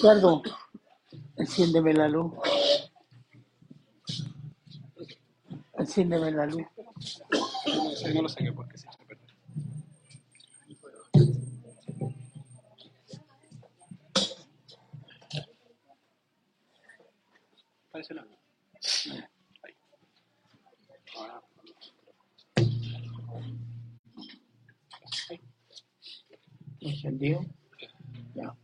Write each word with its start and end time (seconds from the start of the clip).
Ricardo, 0.00 0.42
enciéndeme 1.36 1.92
la 1.92 2.06
luz. 2.06 2.32
Enciéndeme 5.76 6.30
la 6.30 6.46
luz. 6.46 6.62
No 8.14 8.22
lo 8.22 8.28
saqué 8.28 8.52
porque 8.52 8.78
se. 8.78 8.86
Parece 17.90 18.14
la 18.14 18.22
Ahí. 19.64 19.74
Ahora. 21.16 21.42
Ahí. 25.28 25.40
¿Encendido? 26.82 27.44
Ya. 28.36 28.56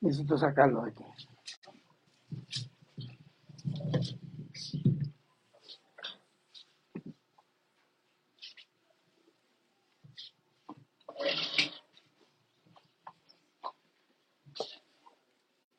Necesito 0.00 0.38
sacarlo 0.38 0.82
de 0.84 0.90
aquí. 0.90 1.04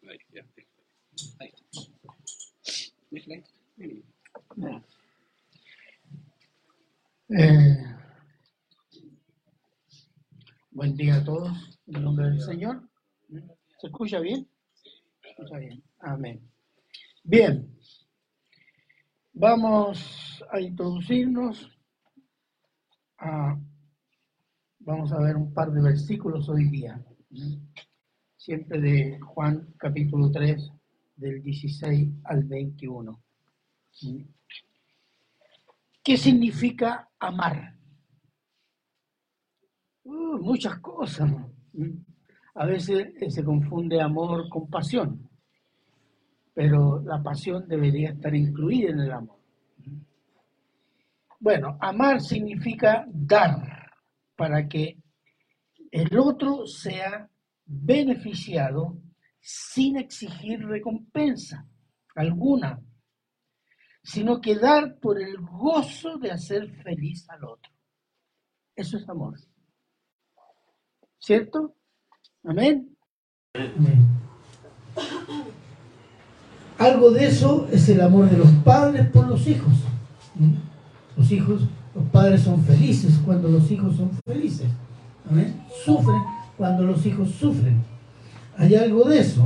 Ahí, 0.08 0.18
ya. 0.34 0.46
Ahí. 1.40 1.54
Déjala 3.12 3.36
ahí. 3.36 3.44
Ahí. 3.80 4.04
Ya. 4.58 4.84
Eh, 7.32 7.78
buen 10.72 10.96
día 10.98 11.18
a 11.18 11.24
todos, 11.24 11.80
en 11.86 11.96
el 11.96 12.04
nombre 12.04 12.26
del 12.26 12.42
Señor. 12.42 12.90
¿Se 13.80 13.88
escucha 13.88 14.20
bien? 14.20 14.48
Se 15.22 15.30
escucha 15.30 15.58
bien. 15.58 15.84
Amén. 16.00 16.42
Bien, 17.24 17.78
vamos 19.34 20.44
a 20.52 20.60
introducirnos. 20.60 21.76
a- 23.22 23.60
vamos 24.80 25.12
a 25.12 25.20
ver 25.20 25.36
un 25.36 25.54
par 25.54 25.72
de 25.74 25.82
versículos 25.82 26.48
hoy 26.48 26.70
día. 26.70 27.04
Siempre 28.38 28.80
de 28.80 29.20
Juan 29.20 29.74
capítulo 29.78 30.32
3, 30.32 30.72
del 31.18 31.44
16 31.44 32.14
al 32.24 32.46
21. 32.46 33.22
¿Qué 36.02 36.16
significa 36.18 37.10
amar? 37.20 37.76
Uh, 40.06 40.38
muchas 40.38 40.80
cosas. 40.80 41.30
A 42.56 42.66
veces 42.66 43.14
eh, 43.20 43.30
se 43.30 43.44
confunde 43.44 44.02
amor 44.02 44.50
con 44.50 44.70
pasión, 44.70 45.30
pero 46.54 47.02
la 47.02 47.22
pasión 47.22 47.68
debería 47.68 48.12
estar 48.12 48.36
incluida 48.36 48.90
en 48.90 49.00
el 49.00 49.12
amor. 49.12 49.38
Bueno, 51.40 51.78
amar 51.80 52.20
significa 52.20 53.06
dar 53.08 53.92
para 54.36 54.68
que 54.68 54.98
el 55.92 56.18
otro 56.18 56.66
sea 56.68 57.30
beneficiado 57.66 58.98
sin 59.40 59.98
exigir 59.98 60.66
recompensa 60.66 61.66
alguna, 62.16 62.82
sino 64.04 64.42
que 64.42 64.56
dar 64.56 65.00
por 65.00 65.22
el 65.22 65.38
gozo 65.38 66.18
de 66.18 66.32
hacer 66.32 66.70
feliz 66.84 67.26
al 67.30 67.46
otro. 67.46 67.72
Eso 68.76 68.98
es 68.98 69.08
amor. 69.08 69.40
¿Cierto? 71.18 71.76
Amén. 72.44 72.96
Algo 76.78 77.12
de 77.12 77.26
eso 77.26 77.68
es 77.72 77.90
el 77.90 78.02
amor 78.02 78.30
de 78.30 78.38
los 78.38 78.50
padres 78.64 79.08
por 79.10 79.28
los 79.28 79.46
hijos. 79.48 79.74
¿Mm? 80.36 80.54
Los 81.18 81.32
hijos, 81.32 81.64
los 81.94 82.06
padres 82.06 82.42
son 82.42 82.64
felices 82.64 83.20
cuando 83.26 83.50
los 83.50 83.70
hijos 83.70 83.98
son 83.98 84.12
felices. 84.26 84.68
Amén. 85.30 85.62
Sufren 85.84 86.22
cuando 86.56 86.84
los 86.84 87.06
hijos 87.06 87.32
sufren. 87.32 87.84
Hay 88.58 88.76
algo 88.76 89.10
de 89.10 89.20
eso. 89.20 89.46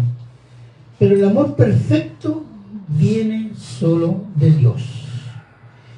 Pero 0.99 1.15
el 1.15 1.25
amor 1.25 1.55
perfecto 1.55 2.45
viene 2.87 3.53
solo 3.55 4.25
de 4.35 4.51
Dios. 4.51 5.07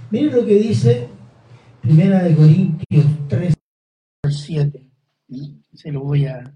Miren 0.10 0.36
lo 0.36 0.46
que 0.46 0.56
dice 0.56 1.10
Primera 1.82 2.24
de 2.24 2.36
Corintios 2.36 3.06
3. 3.28 3.54
7. 4.30 4.90
Se 5.74 5.92
lo 5.92 6.02
voy 6.02 6.26
a 6.26 6.56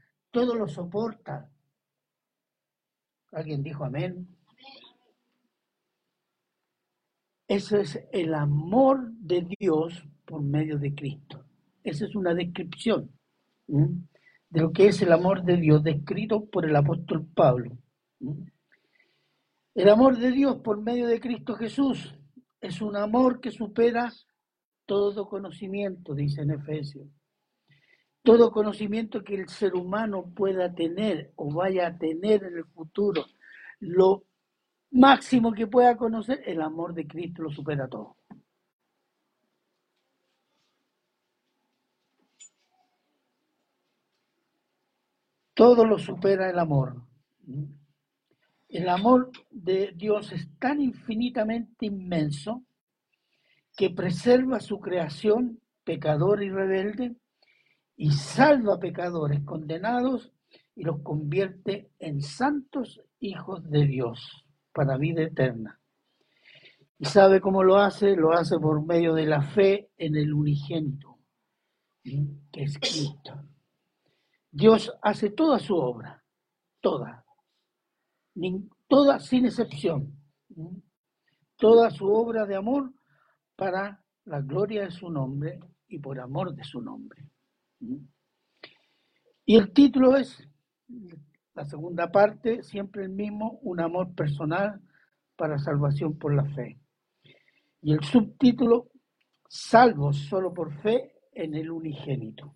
todo 0.31 0.55
lo 0.55 0.67
soporta. 0.67 1.49
¿Alguien 3.31 3.63
dijo 3.63 3.85
amén? 3.85 4.27
Eso 7.47 7.77
es 7.77 7.99
el 8.11 8.33
amor 8.33 9.11
de 9.11 9.47
Dios 9.59 10.07
por 10.25 10.41
medio 10.41 10.79
de 10.79 10.95
Cristo. 10.95 11.45
Esa 11.83 12.05
es 12.05 12.15
una 12.15 12.33
descripción 12.33 13.11
de 13.67 14.61
lo 14.61 14.71
que 14.71 14.87
es 14.87 15.01
el 15.01 15.11
amor 15.11 15.43
de 15.43 15.57
Dios 15.57 15.83
descrito 15.83 16.45
por 16.45 16.65
el 16.65 16.75
apóstol 16.75 17.25
Pablo. 17.33 17.77
El 19.73 19.89
amor 19.89 20.17
de 20.17 20.31
Dios 20.31 20.57
por 20.57 20.81
medio 20.81 21.07
de 21.07 21.19
Cristo 21.19 21.55
Jesús 21.55 22.15
es 22.59 22.81
un 22.81 22.95
amor 22.95 23.39
que 23.39 23.51
supera 23.51 24.11
todo 24.85 25.27
conocimiento, 25.27 26.13
dice 26.13 26.41
en 26.41 26.51
Efesios. 26.51 27.07
Todo 28.23 28.51
conocimiento 28.51 29.23
que 29.23 29.35
el 29.35 29.49
ser 29.49 29.73
humano 29.73 30.31
pueda 30.35 30.73
tener 30.73 31.31
o 31.35 31.51
vaya 31.51 31.87
a 31.87 31.97
tener 31.97 32.43
en 32.43 32.57
el 32.57 32.65
futuro, 32.65 33.25
lo 33.79 34.25
máximo 34.91 35.53
que 35.53 35.67
pueda 35.67 35.97
conocer, 35.97 36.41
el 36.45 36.61
amor 36.61 36.93
de 36.93 37.07
Cristo 37.07 37.43
lo 37.43 37.51
supera 37.51 37.87
todo. 37.87 38.17
Todo 45.53 45.85
lo 45.85 45.97
supera 45.97 46.49
el 46.49 46.59
amor. 46.59 47.01
El 48.69 48.87
amor 48.87 49.31
de 49.49 49.93
Dios 49.95 50.31
es 50.31 50.47
tan 50.57 50.81
infinitamente 50.81 51.87
inmenso 51.87 52.63
que 53.75 53.89
preserva 53.89 54.59
su 54.59 54.79
creación 54.79 55.59
pecador 55.83 56.43
y 56.43 56.49
rebelde 56.49 57.15
y 57.95 58.11
salva 58.11 58.79
pecadores 58.79 59.43
condenados 59.43 60.31
y 60.75 60.83
los 60.83 61.01
convierte 61.01 61.91
en 61.99 62.21
santos 62.21 63.01
hijos 63.19 63.69
de 63.69 63.85
Dios 63.85 64.45
para 64.73 64.97
vida 64.97 65.23
eterna. 65.23 65.79
¿Y 66.97 67.05
sabe 67.05 67.41
cómo 67.41 67.63
lo 67.63 67.77
hace? 67.77 68.15
Lo 68.15 68.31
hace 68.31 68.59
por 68.59 68.85
medio 68.85 69.13
de 69.13 69.25
la 69.25 69.41
fe 69.41 69.89
en 69.97 70.15
el 70.15 70.33
unigénito, 70.33 71.17
que 72.03 72.63
es 72.63 72.77
Cristo. 72.77 73.43
Dios 74.51 74.91
hace 75.01 75.31
toda 75.31 75.57
su 75.59 75.75
obra, 75.75 76.23
toda, 76.79 77.25
toda 78.87 79.19
sin 79.19 79.45
excepción, 79.45 80.15
toda 81.55 81.89
su 81.89 82.05
obra 82.05 82.45
de 82.45 82.55
amor 82.55 82.93
para 83.55 84.03
la 84.25 84.41
gloria 84.41 84.83
de 84.83 84.91
su 84.91 85.09
nombre 85.09 85.59
y 85.87 85.99
por 85.99 86.19
amor 86.19 86.53
de 86.53 86.63
su 86.63 86.81
nombre. 86.81 87.30
Y 89.45 89.55
el 89.55 89.73
título 89.73 90.15
es, 90.15 90.47
la 91.53 91.65
segunda 91.65 92.11
parte, 92.11 92.63
siempre 92.63 93.03
el 93.03 93.09
mismo, 93.09 93.59
un 93.63 93.79
amor 93.79 94.13
personal 94.13 94.81
para 95.35 95.57
salvación 95.57 96.17
por 96.17 96.33
la 96.33 96.45
fe. 96.45 96.77
Y 97.81 97.93
el 97.93 98.03
subtítulo, 98.03 98.91
salvos 99.49 100.17
solo 100.29 100.53
por 100.53 100.71
fe 100.81 101.11
en 101.33 101.55
el 101.55 101.71
unigénito. 101.71 102.55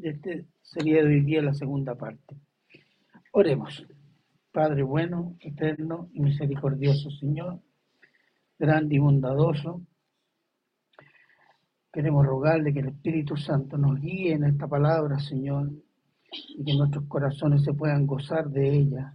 Este 0.00 0.46
sería 0.60 1.02
hoy 1.02 1.22
día 1.22 1.42
la 1.42 1.54
segunda 1.54 1.94
parte. 1.94 2.36
Oremos. 3.32 3.86
Padre 4.52 4.84
bueno, 4.84 5.36
eterno 5.40 6.10
y 6.12 6.20
misericordioso 6.20 7.10
Señor, 7.10 7.60
grande 8.56 8.94
y 8.94 8.98
bondadoso, 8.98 9.84
Queremos 11.94 12.26
rogarle 12.26 12.72
que 12.74 12.80
el 12.80 12.88
Espíritu 12.88 13.36
Santo 13.36 13.78
nos 13.78 14.00
guíe 14.00 14.32
en 14.32 14.42
esta 14.42 14.66
palabra, 14.66 15.16
Señor, 15.20 15.70
y 16.32 16.64
que 16.64 16.76
nuestros 16.76 17.04
corazones 17.06 17.62
se 17.62 17.72
puedan 17.72 18.04
gozar 18.04 18.50
de 18.50 18.68
ella, 18.68 19.14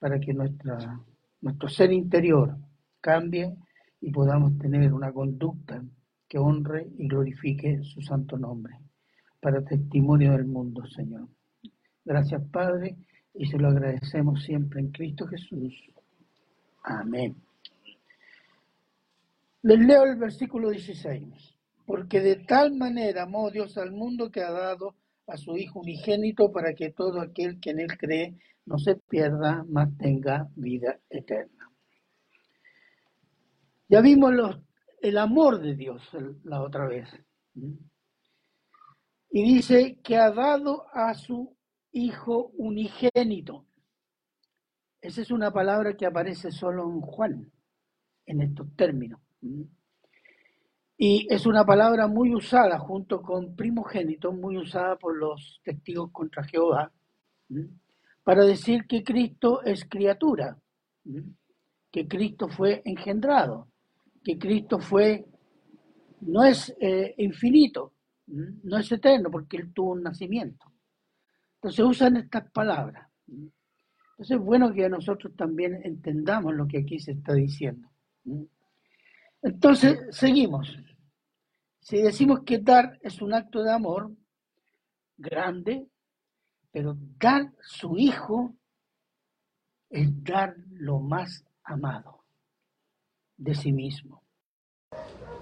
para 0.00 0.18
que 0.18 0.34
nuestra, 0.34 1.00
nuestro 1.40 1.68
ser 1.68 1.92
interior 1.92 2.56
cambie 3.00 3.54
y 4.00 4.10
podamos 4.10 4.58
tener 4.58 4.92
una 4.92 5.12
conducta 5.12 5.84
que 6.26 6.36
honre 6.36 6.88
y 6.98 7.06
glorifique 7.06 7.84
su 7.84 8.02
santo 8.02 8.36
nombre, 8.36 8.74
para 9.40 9.64
testimonio 9.64 10.32
del 10.32 10.46
mundo, 10.46 10.84
Señor. 10.86 11.28
Gracias, 12.04 12.42
Padre, 12.50 12.96
y 13.34 13.46
se 13.46 13.56
lo 13.56 13.68
agradecemos 13.68 14.42
siempre 14.42 14.80
en 14.80 14.90
Cristo 14.90 15.28
Jesús. 15.28 15.72
Amén. 16.82 17.36
Les 19.62 19.78
leo 19.78 20.02
el 20.06 20.16
versículo 20.16 20.70
16. 20.70 21.59
Porque 21.86 22.20
de 22.20 22.36
tal 22.36 22.74
manera 22.74 23.22
amó 23.22 23.50
Dios 23.50 23.76
al 23.78 23.92
mundo 23.92 24.30
que 24.30 24.42
ha 24.42 24.50
dado 24.50 24.96
a 25.26 25.36
su 25.36 25.56
Hijo 25.56 25.80
unigénito 25.80 26.52
para 26.52 26.74
que 26.74 26.90
todo 26.90 27.20
aquel 27.20 27.60
que 27.60 27.70
en 27.70 27.80
él 27.80 27.98
cree 27.98 28.36
no 28.66 28.78
se 28.78 28.96
pierda, 28.96 29.64
mas 29.68 29.96
tenga 29.98 30.48
vida 30.54 31.00
eterna. 31.08 31.70
Ya 33.88 34.00
vimos 34.00 34.32
el 35.00 35.18
amor 35.18 35.60
de 35.60 35.74
Dios 35.74 36.02
la 36.44 36.62
otra 36.62 36.86
vez. 36.86 37.08
Y 39.32 39.42
dice 39.42 39.98
que 40.02 40.16
ha 40.16 40.30
dado 40.30 40.86
a 40.92 41.14
su 41.14 41.56
Hijo 41.92 42.52
unigénito. 42.56 43.66
Esa 45.00 45.22
es 45.22 45.32
una 45.32 45.50
palabra 45.52 45.96
que 45.96 46.06
aparece 46.06 46.52
solo 46.52 46.84
en 46.84 47.00
Juan, 47.00 47.52
en 48.26 48.42
estos 48.42 48.76
términos. 48.76 49.20
Y 51.02 51.26
es 51.30 51.46
una 51.46 51.64
palabra 51.64 52.06
muy 52.08 52.34
usada 52.34 52.78
junto 52.78 53.22
con 53.22 53.56
primogénito, 53.56 54.32
muy 54.32 54.58
usada 54.58 54.96
por 54.96 55.16
los 55.16 55.58
testigos 55.64 56.10
contra 56.12 56.44
Jehová, 56.44 56.92
para 58.22 58.44
decir 58.44 58.86
que 58.86 59.02
Cristo 59.02 59.62
es 59.62 59.86
criatura, 59.86 60.58
que 61.90 62.06
Cristo 62.06 62.50
fue 62.50 62.82
engendrado, 62.84 63.68
que 64.22 64.38
Cristo 64.38 64.78
fue, 64.78 65.24
no 66.20 66.44
es 66.44 66.76
eh, 66.78 67.14
infinito, 67.16 67.94
no 68.26 68.76
es 68.76 68.92
eterno, 68.92 69.30
porque 69.30 69.56
Él 69.56 69.72
tuvo 69.72 69.92
un 69.92 70.02
nacimiento. 70.02 70.70
Entonces 71.54 71.82
usan 71.82 72.18
estas 72.18 72.50
palabras. 72.50 73.08
Entonces 73.26 74.36
es 74.36 74.38
bueno 74.38 74.70
que 74.74 74.86
nosotros 74.90 75.34
también 75.34 75.80
entendamos 75.82 76.52
lo 76.54 76.68
que 76.68 76.80
aquí 76.80 77.00
se 77.00 77.12
está 77.12 77.32
diciendo. 77.32 77.88
Entonces, 79.42 79.98
seguimos. 80.10 80.76
Si 81.80 82.00
decimos 82.00 82.40
que 82.44 82.58
dar 82.58 82.98
es 83.02 83.20
un 83.20 83.34
acto 83.34 83.62
de 83.62 83.72
amor 83.72 84.12
grande, 85.16 85.86
pero 86.70 86.96
dar 87.18 87.52
su 87.62 87.96
hijo 87.96 88.54
es 89.88 90.08
dar 90.22 90.54
lo 90.70 91.00
más 91.00 91.44
amado 91.64 92.24
de 93.36 93.54
sí 93.54 93.72
mismo. 93.72 94.22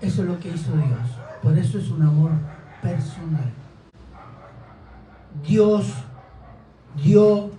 Eso 0.01 0.23
es 0.23 0.29
lo 0.29 0.39
que 0.39 0.49
hizo 0.49 0.73
Dios. 0.73 1.09
Por 1.43 1.59
eso 1.59 1.79
es 1.79 1.91
un 1.91 2.03
amor 2.03 2.33
personal. 2.81 3.53
Dios 5.43 5.93
dio 7.03 7.51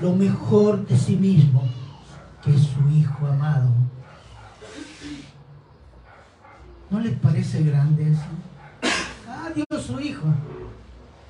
lo 0.00 0.12
mejor 0.14 0.86
de 0.86 0.96
sí 0.96 1.16
mismo, 1.16 1.62
que 2.42 2.54
es 2.54 2.62
su 2.62 2.88
Hijo 2.90 3.26
amado. 3.26 3.70
¿No 6.90 7.00
les 7.00 7.18
parece 7.18 7.62
grande 7.62 8.10
eso? 8.10 8.22
Ah, 9.28 9.50
Dios 9.54 9.82
su 9.82 10.00
Hijo. 10.00 10.26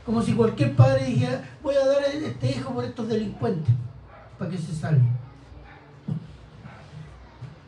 Como 0.07 0.23
si 0.23 0.33
cualquier 0.33 0.75
padre 0.75 1.05
dijera, 1.05 1.45
voy 1.63 1.75
a 1.75 1.87
dar 1.87 2.05
este 2.05 2.51
hijo 2.51 2.73
por 2.73 2.85
estos 2.85 3.09
delincuentes, 3.09 3.75
para 4.39 4.51
que 4.51 4.57
se 4.57 4.75
salven. 4.75 5.07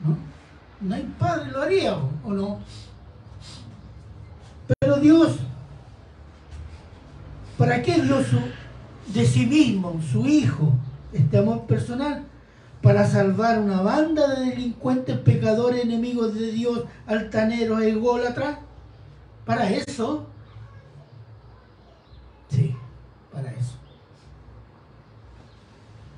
¿No? 0.02 0.16
No 0.80 0.94
hay 0.94 1.02
padre, 1.18 1.50
lo 1.50 1.60
haría, 1.60 1.96
¿o 2.24 2.32
no? 2.32 2.60
Pero 4.78 4.96
Dios, 4.96 5.36
¿para 7.58 7.82
qué 7.82 8.00
dio 8.00 8.24
su, 8.24 8.40
de 9.12 9.26
sí 9.26 9.44
mismo, 9.44 10.00
su 10.10 10.26
hijo, 10.26 10.72
este 11.12 11.36
amor 11.36 11.66
personal? 11.66 12.24
Para 12.82 13.06
salvar 13.06 13.58
una 13.60 13.82
banda 13.82 14.34
de 14.34 14.50
delincuentes, 14.50 15.18
pecadores, 15.18 15.84
enemigos 15.84 16.34
de 16.34 16.50
Dios, 16.52 16.84
altaneros, 17.06 17.82
ególatras. 17.82 18.58
Para 19.44 19.68
eso. 19.70 20.26
Sí, 22.48 22.74
para 23.32 23.52
eso. 23.52 23.76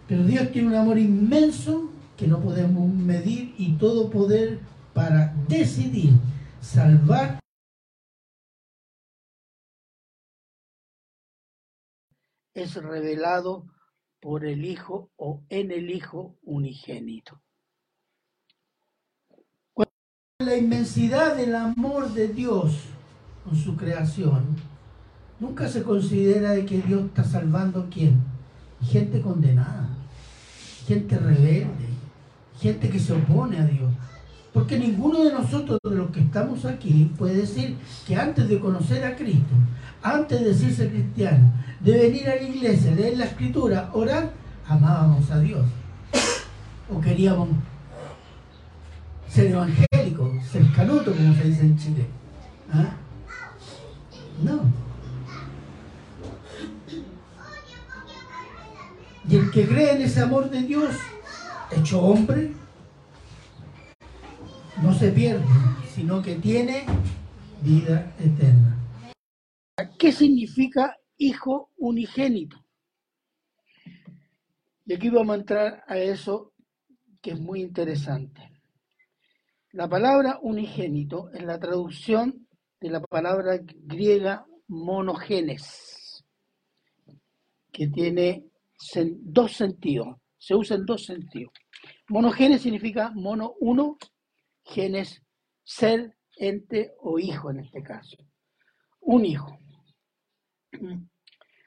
Pero 0.06 0.24
Dios 0.24 0.52
tiene 0.52 0.68
un 0.68 0.74
amor 0.74 0.98
inmenso 0.98 1.90
que 2.16 2.26
no 2.26 2.40
podemos 2.40 2.88
medir 2.92 3.54
y 3.58 3.72
todo 3.72 4.10
poder 4.10 4.60
para 4.92 5.34
decidir 5.48 6.12
salvar 6.60 7.40
es 12.54 12.74
revelado 12.74 13.64
por 14.22 14.46
el 14.46 14.64
Hijo 14.64 15.10
o 15.16 15.42
en 15.48 15.72
el 15.72 15.90
Hijo 15.90 16.36
unigénito. 16.44 17.42
La 20.38 20.56
inmensidad 20.56 21.36
del 21.36 21.54
amor 21.54 22.12
de 22.14 22.28
Dios 22.28 22.92
con 23.44 23.56
su 23.56 23.76
creación, 23.76 24.56
nunca 25.40 25.68
se 25.68 25.82
considera 25.82 26.52
de 26.52 26.64
que 26.64 26.80
Dios 26.80 27.06
está 27.06 27.24
salvando 27.24 27.88
quién? 27.90 28.22
Gente 28.80 29.20
condenada, 29.20 29.88
gente 30.86 31.18
rebelde, 31.18 31.88
gente 32.60 32.90
que 32.90 33.00
se 33.00 33.12
opone 33.12 33.58
a 33.58 33.64
Dios. 33.64 33.92
Porque 34.52 34.78
ninguno 34.78 35.24
de 35.24 35.32
nosotros, 35.32 35.78
de 35.82 35.96
los 35.96 36.10
que 36.10 36.20
estamos 36.20 36.64
aquí, 36.66 37.10
puede 37.16 37.36
decir 37.36 37.76
que 38.06 38.16
antes 38.16 38.48
de 38.48 38.60
conocer 38.60 39.04
a 39.04 39.16
Cristo, 39.16 39.54
antes 40.02 40.40
de 40.40 40.48
decirse 40.48 40.90
cristiano, 40.90 41.52
de 41.80 41.92
venir 41.92 42.28
a 42.28 42.36
la 42.36 42.42
iglesia, 42.42 42.90
leer 42.92 43.16
la 43.16 43.24
escritura, 43.24 43.90
orar, 43.94 44.30
amábamos 44.68 45.30
a 45.30 45.40
Dios. 45.40 45.64
O 46.94 47.00
queríamos 47.00 47.48
ser 49.26 49.46
evangélicos, 49.46 50.44
ser 50.44 50.70
canuto, 50.72 51.12
como 51.12 51.34
se 51.34 51.44
dice 51.44 51.62
en 51.62 51.78
Chile. 51.78 52.06
¿Ah? 52.70 52.94
No. 54.42 54.60
Y 59.28 59.36
el 59.36 59.50
que 59.50 59.66
cree 59.66 59.94
en 59.94 60.02
ese 60.02 60.20
amor 60.20 60.50
de 60.50 60.62
Dios, 60.62 60.94
hecho 61.70 62.02
hombre, 62.02 62.52
no 64.82 64.92
se 64.92 65.12
pierde, 65.12 65.44
sino 65.94 66.20
que 66.20 66.34
tiene 66.36 66.84
vida 67.62 68.14
eterna. 68.18 68.78
¿Qué 69.98 70.10
significa 70.10 70.96
hijo 71.16 71.70
unigénito? 71.76 72.56
Y 74.84 74.94
aquí 74.94 75.08
vamos 75.08 75.36
a 75.36 75.38
entrar 75.38 75.84
a 75.86 75.98
eso 75.98 76.52
que 77.20 77.30
es 77.32 77.40
muy 77.40 77.62
interesante. 77.62 78.50
La 79.70 79.88
palabra 79.88 80.38
unigénito 80.42 81.30
es 81.32 81.44
la 81.44 81.58
traducción 81.58 82.48
de 82.80 82.90
la 82.90 83.00
palabra 83.00 83.60
griega 83.62 84.44
monogenes, 84.66 86.24
que 87.70 87.86
tiene 87.86 88.46
dos 89.20 89.52
sentidos, 89.52 90.16
se 90.36 90.56
usa 90.56 90.76
en 90.76 90.84
dos 90.84 91.04
sentidos. 91.04 91.52
Monogenes 92.08 92.62
significa 92.62 93.12
mono 93.14 93.54
uno, 93.60 93.96
genes 94.64 95.22
ser, 95.64 96.16
ente 96.36 96.94
o 97.00 97.18
hijo 97.18 97.50
en 97.50 97.60
este 97.60 97.82
caso. 97.82 98.16
Un 99.00 99.24
hijo. 99.24 99.58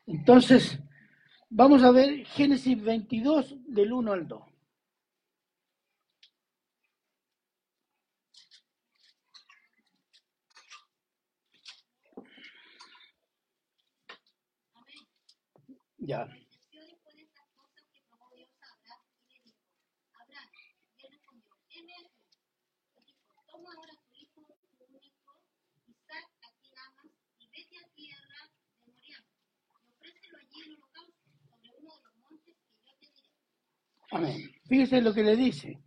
Entonces, 0.05 0.79
vamos 1.49 1.83
a 1.83 1.91
ver 1.91 2.25
Génesis 2.25 2.81
22 2.81 3.55
del 3.67 3.93
1 3.93 4.11
al 4.11 4.27
2. 4.27 4.43
Ya. 15.97 16.44
Amén. 34.15 34.49
Fíjese 34.63 35.01
lo 35.01 35.13
que 35.13 35.23
le 35.23 35.35
dice. 35.35 35.77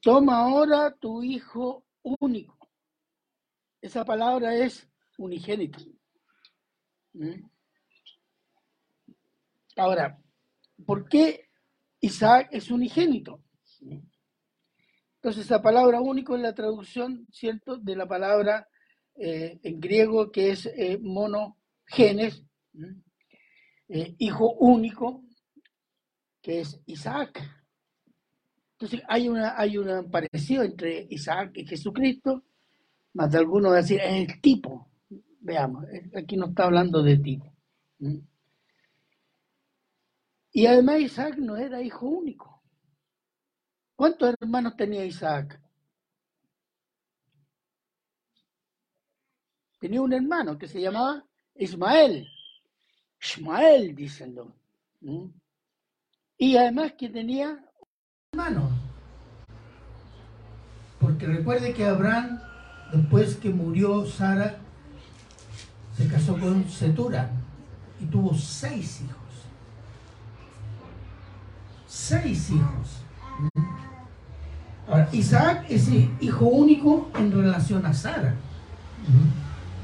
Toma 0.00 0.38
ahora 0.38 0.94
tu 1.00 1.24
hijo 1.24 1.84
único. 2.20 2.56
Esa 3.80 4.04
palabra 4.04 4.54
es 4.54 4.88
unigénito. 5.18 5.80
¿Mm? 7.14 7.42
Ahora, 9.78 10.16
¿por 10.86 11.08
qué 11.08 11.48
Isaac 11.98 12.50
es 12.52 12.70
unigénito? 12.70 13.42
Entonces, 15.16 15.46
esa 15.46 15.60
palabra 15.60 16.00
único 16.00 16.36
es 16.36 16.42
la 16.42 16.54
traducción, 16.54 17.26
¿cierto?, 17.32 17.78
de 17.78 17.96
la 17.96 18.06
palabra 18.06 18.68
eh, 19.16 19.58
en 19.64 19.80
griego 19.80 20.30
que 20.30 20.52
es 20.52 20.66
eh, 20.66 20.98
monogenes, 21.02 22.44
eh, 23.88 24.14
hijo 24.18 24.52
único, 24.52 25.24
que 26.40 26.60
es 26.60 26.80
Isaac. 26.86 27.55
Entonces, 28.78 29.02
hay, 29.08 29.28
una, 29.30 29.58
hay 29.58 29.78
un 29.78 30.10
parecido 30.10 30.62
entre 30.62 31.06
Isaac 31.08 31.52
y 31.54 31.66
Jesucristo, 31.66 32.44
más 33.14 33.32
de 33.32 33.38
algunos 33.38 33.74
decir, 33.74 34.00
es 34.00 34.28
el 34.28 34.40
tipo. 34.42 34.90
Veamos, 35.40 35.86
aquí 36.14 36.36
no 36.36 36.48
está 36.48 36.64
hablando 36.64 37.02
de 37.02 37.16
tipo. 37.16 37.50
Y 40.52 40.66
además 40.66 41.00
Isaac 41.00 41.36
no 41.38 41.56
era 41.56 41.80
hijo 41.80 42.06
único. 42.06 42.62
¿Cuántos 43.94 44.34
hermanos 44.38 44.76
tenía 44.76 45.06
Isaac? 45.06 45.58
Tenía 49.78 50.02
un 50.02 50.12
hermano 50.12 50.58
que 50.58 50.68
se 50.68 50.82
llamaba 50.82 51.24
Ismael. 51.54 52.28
Ismael, 53.22 53.94
dicen. 53.94 54.36
Y 56.36 56.56
además 56.58 56.92
que 56.92 57.08
tenía 57.08 57.65
hermano. 58.36 58.70
Porque 61.00 61.26
recuerde 61.26 61.72
que 61.72 61.86
Abraham, 61.86 62.38
después 62.92 63.36
que 63.36 63.50
murió 63.50 64.06
Sara, 64.06 64.56
se 65.96 66.06
casó 66.08 66.38
con 66.38 66.68
Setura 66.68 67.30
y 68.00 68.04
tuvo 68.06 68.34
seis 68.34 69.02
hijos 69.02 69.26
seis 71.96 72.50
hijos. 72.50 73.02
Ahora, 74.86 75.08
Isaac 75.12 75.64
es 75.68 75.88
hijo 76.20 76.44
único 76.44 77.10
en 77.18 77.32
relación 77.32 77.84
a 77.84 77.92
Sara, 77.92 78.34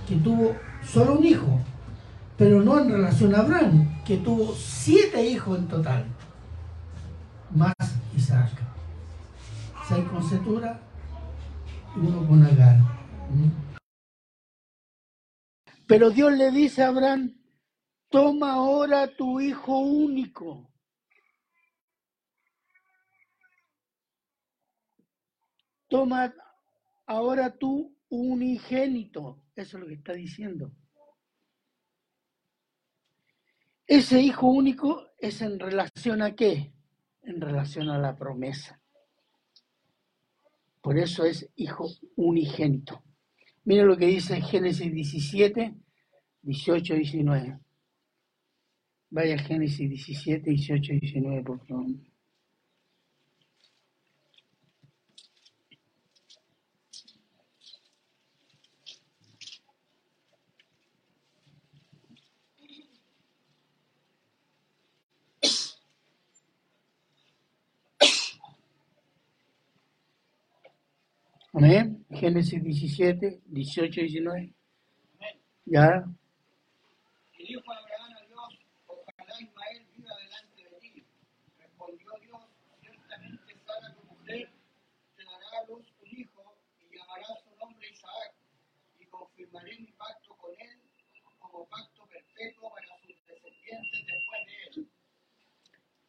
que 0.06 0.16
tuvo 0.16 0.54
solo 0.84 1.18
un 1.18 1.24
hijo, 1.24 1.58
pero 2.36 2.62
no 2.62 2.78
en 2.78 2.92
relación 2.92 3.34
a 3.34 3.38
Abraham, 3.38 4.02
que 4.04 4.18
tuvo 4.18 4.54
siete 4.54 5.26
hijos 5.26 5.58
en 5.58 5.66
total, 5.66 6.04
más. 7.54 7.74
Seis 9.92 10.08
con 10.08 10.22
Setura 10.22 10.80
y 11.94 11.98
uno 11.98 12.26
con 12.26 12.42
Agar. 12.42 12.76
Pero 15.86 16.08
Dios 16.08 16.32
le 16.32 16.50
dice 16.50 16.82
a 16.82 16.88
Abraham, 16.88 17.36
toma 18.08 18.54
ahora 18.54 19.14
tu 19.14 19.38
hijo 19.38 19.78
único 19.80 20.72
toma 25.92 26.34
ahora 27.06 27.54
tú 27.58 27.94
unigénito. 28.08 29.44
Eso 29.54 29.76
es 29.76 29.82
lo 29.82 29.88
que 29.88 29.94
está 29.96 30.14
diciendo. 30.14 30.72
Ese 33.86 34.22
hijo 34.22 34.46
único 34.46 35.10
es 35.18 35.42
en 35.42 35.60
relación 35.60 36.22
a 36.22 36.34
qué? 36.34 36.72
En 37.20 37.42
relación 37.42 37.90
a 37.90 37.98
la 37.98 38.16
promesa. 38.16 38.81
Por 40.82 40.98
eso 40.98 41.24
es 41.24 41.48
hijo 41.56 41.88
unigénito. 42.16 43.02
Mira 43.64 43.84
lo 43.84 43.96
que 43.96 44.06
dice 44.06 44.40
Génesis 44.42 44.92
17, 44.92 45.74
18, 46.42 46.94
19. 46.94 47.60
Vaya 49.10 49.38
Génesis 49.38 49.88
17, 49.88 50.50
18, 50.50 50.92
19, 51.00 51.42
por 51.44 51.66
favor. 51.66 51.86
Amén. 71.62 72.04
Génesis 72.10 72.60
17, 72.60 73.40
18, 73.46 74.00
19. 74.00 74.52
Ya. 75.64 76.04
Y 77.38 77.46
dijo 77.46 77.62
Abraham 77.70 78.16
a 78.18 78.26
Dios, 78.26 78.58
ojalá 78.88 79.40
Ismael 79.40 79.86
viva 79.94 80.10
delante 80.24 80.64
de 80.64 80.80
ti. 80.80 81.06
Respondió 81.60 82.10
Dios, 82.20 82.40
ciertamente 82.80 83.54
Sara 83.64 83.94
tu 83.94 84.02
mujer 84.12 84.50
te 85.14 85.22
dará 85.22 85.62
a 85.62 85.66
luz 85.68 85.86
un 86.02 86.18
hijo 86.18 86.58
y 86.80 86.98
llamará 86.98 87.26
su 87.44 87.56
nombre 87.56 87.88
Isaac 87.92 88.34
y 88.98 89.06
confirmaré 89.06 89.78
mi 89.78 89.92
pacto 89.92 90.34
con 90.34 90.50
él 90.58 90.80
como 91.38 91.68
pacto 91.68 92.08
perpetuo 92.08 92.70
para 92.74 92.88
sus 92.98 93.14
descendientes 93.24 94.00
después 94.10 94.40
de 94.46 94.80
él. 94.80 94.88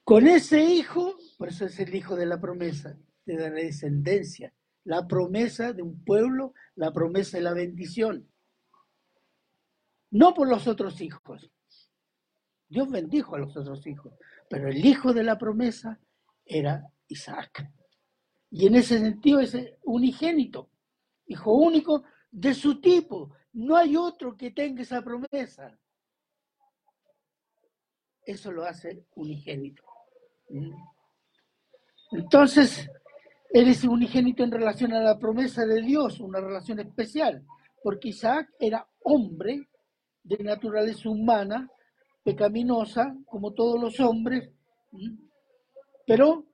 Con 0.03 0.27
ese 0.27 0.63
hijo, 0.63 1.15
por 1.37 1.49
eso 1.49 1.65
es 1.65 1.79
el 1.79 1.93
hijo 1.93 2.15
de 2.15 2.25
la 2.25 2.41
promesa, 2.41 2.97
de 3.27 3.35
la 3.35 3.51
descendencia 3.51 4.51
la 4.85 5.07
promesa 5.07 5.73
de 5.73 5.81
un 5.81 6.03
pueblo, 6.03 6.53
la 6.75 6.91
promesa 6.91 7.37
de 7.37 7.43
la 7.43 7.53
bendición. 7.53 8.29
No 10.11 10.33
por 10.33 10.47
los 10.47 10.67
otros 10.67 11.01
hijos. 11.01 11.49
Dios 12.67 12.89
bendijo 12.89 13.35
a 13.35 13.39
los 13.39 13.55
otros 13.55 13.85
hijos, 13.87 14.13
pero 14.49 14.67
el 14.67 14.83
hijo 14.85 15.13
de 15.13 15.23
la 15.23 15.37
promesa 15.37 15.99
era 16.45 16.87
Isaac. 17.07 17.69
Y 18.49 18.67
en 18.67 18.75
ese 18.75 18.99
sentido 18.99 19.39
es 19.39 19.55
unigénito, 19.83 20.69
hijo 21.25 21.53
único 21.53 22.03
de 22.31 22.53
su 22.53 22.81
tipo. 22.81 23.35
No 23.53 23.75
hay 23.75 23.95
otro 23.95 24.35
que 24.35 24.51
tenga 24.51 24.81
esa 24.81 25.01
promesa. 25.03 25.77
Eso 28.25 28.51
lo 28.51 28.63
hace 28.63 29.05
unigénito. 29.15 29.83
Entonces, 32.11 32.89
Eres 33.55 33.83
unigénito 33.83 34.43
en 34.43 34.49
relación 34.49 34.93
a 34.93 34.99
la 34.99 35.19
promesa 35.19 35.63
de 35.63 35.79
Dios, 35.83 36.19
una 36.19 36.39
relación 36.39 36.79
especial, 36.79 37.45
porque 37.83 38.09
Isaac 38.09 38.49
era 38.59 38.87
hombre 39.03 39.69
de 40.23 40.43
naturaleza 40.43 41.07
humana, 41.07 41.69
pecaminosa, 42.23 43.15
como 43.27 43.53
todos 43.53 43.79
los 43.79 43.99
hombres, 43.99 44.49
pero 46.07 46.47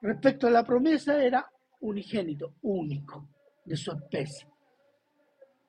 respecto 0.00 0.46
a 0.46 0.50
la 0.50 0.64
promesa 0.64 1.22
era 1.22 1.46
unigénito, 1.80 2.54
único, 2.62 3.28
de 3.66 3.76
su 3.76 3.92
especie, 3.92 4.48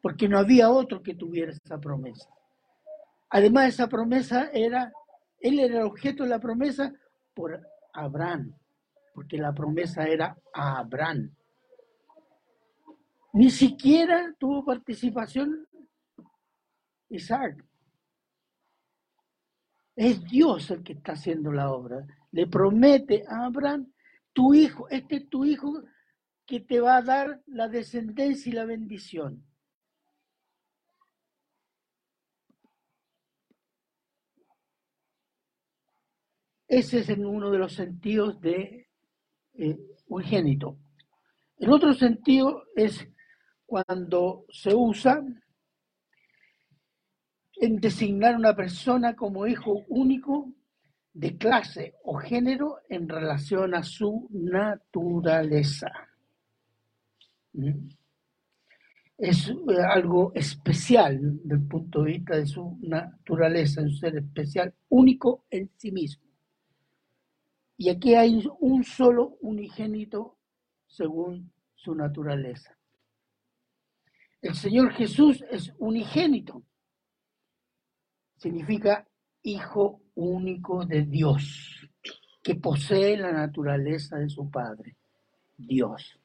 porque 0.01 0.29
no 0.29 0.39
había 0.39 0.71
otro 0.71 1.03
que 1.03 1.15
tuviera 1.15 1.51
esa 1.51 1.79
promesa. 1.79 2.29
Además, 3.29 3.67
esa 3.73 3.87
promesa 3.87 4.49
era, 4.53 4.93
él 5.41 5.59
era 5.59 5.79
el 5.79 5.85
objeto 5.85 6.23
de 6.23 6.29
la 6.29 6.39
promesa 6.39 6.93
por 7.33 7.59
Abraham, 7.91 8.53
porque 9.13 9.37
la 9.37 9.53
promesa 9.53 10.05
era 10.05 10.37
a 10.53 10.79
Abraham. 10.79 11.33
Ni 13.33 13.49
siquiera 13.49 14.33
tuvo 14.37 14.65
participación 14.65 15.67
Isaac. 17.09 17.63
Es 19.95 20.23
Dios 20.23 20.71
el 20.71 20.83
que 20.83 20.93
está 20.93 21.13
haciendo 21.13 21.51
la 21.51 21.71
obra. 21.71 22.05
Le 22.31 22.47
promete 22.47 23.23
a 23.27 23.45
Abraham, 23.45 23.91
tu 24.33 24.53
hijo, 24.53 24.87
este 24.89 25.17
es 25.17 25.29
tu 25.29 25.45
hijo 25.45 25.83
que 26.45 26.61
te 26.61 26.79
va 26.79 26.97
a 26.97 27.01
dar 27.01 27.41
la 27.45 27.67
descendencia 27.67 28.49
y 28.49 28.53
la 28.53 28.65
bendición. 28.65 29.45
Ese 36.67 36.99
es 36.99 37.09
uno 37.09 37.51
de 37.51 37.57
los 37.57 37.73
sentidos 37.73 38.39
de 38.39 38.87
eh, 39.61 39.77
unigénito. 40.07 40.77
El 41.57 41.71
otro 41.71 41.93
sentido 41.93 42.63
es 42.75 43.07
cuando 43.67 44.45
se 44.49 44.73
usa 44.73 45.23
en 47.57 47.79
designar 47.79 48.33
a 48.33 48.37
una 48.37 48.55
persona 48.55 49.15
como 49.15 49.45
hijo 49.45 49.85
único 49.87 50.51
de 51.13 51.37
clase 51.37 51.93
o 52.03 52.17
género 52.17 52.79
en 52.89 53.07
relación 53.07 53.75
a 53.75 53.83
su 53.83 54.27
naturaleza. 54.31 55.91
¿Mm? 57.53 57.89
Es 59.19 59.47
eh, 59.49 59.55
algo 59.87 60.31
especial 60.33 61.39
del 61.43 61.67
punto 61.67 62.01
de 62.01 62.13
vista 62.13 62.35
de 62.37 62.47
su 62.47 62.79
naturaleza, 62.81 63.81
un 63.81 63.91
ser 63.91 64.17
especial, 64.17 64.73
único 64.89 65.45
en 65.51 65.69
sí 65.77 65.91
mismo. 65.91 66.30
Y 67.81 67.89
aquí 67.89 68.13
hay 68.13 68.47
un 68.59 68.83
solo 68.83 69.37
unigénito 69.41 70.37
según 70.85 71.51
su 71.73 71.95
naturaleza. 71.95 72.77
El 74.39 74.53
Señor 74.53 74.93
Jesús 74.93 75.43
es 75.49 75.73
unigénito. 75.79 76.61
Significa 78.37 79.07
hijo 79.41 79.99
único 80.13 80.85
de 80.85 81.05
Dios, 81.05 81.89
que 82.43 82.53
posee 82.53 83.17
la 83.17 83.31
naturaleza 83.31 84.17
de 84.17 84.29
su 84.29 84.47
Padre, 84.51 84.95
Dios. 85.57 86.19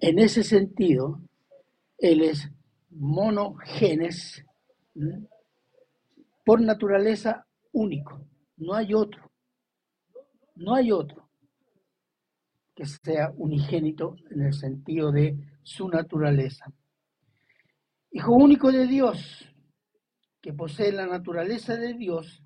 En 0.00 0.18
ese 0.18 0.42
sentido, 0.42 1.20
Él 1.96 2.22
es 2.22 2.50
monogenes, 2.90 4.44
por 6.44 6.60
naturaleza 6.60 7.46
único. 7.70 8.26
No 8.56 8.74
hay 8.74 8.94
otro. 8.94 9.29
No 10.60 10.74
hay 10.74 10.92
otro 10.92 11.30
que 12.74 12.84
sea 12.84 13.32
unigénito 13.34 14.16
en 14.30 14.42
el 14.42 14.52
sentido 14.52 15.10
de 15.10 15.38
su 15.62 15.88
naturaleza. 15.88 16.70
Hijo 18.10 18.32
único 18.34 18.70
de 18.70 18.86
Dios, 18.86 19.48
que 20.42 20.52
posee 20.52 20.92
la 20.92 21.06
naturaleza 21.06 21.76
de 21.76 21.94
Dios, 21.94 22.42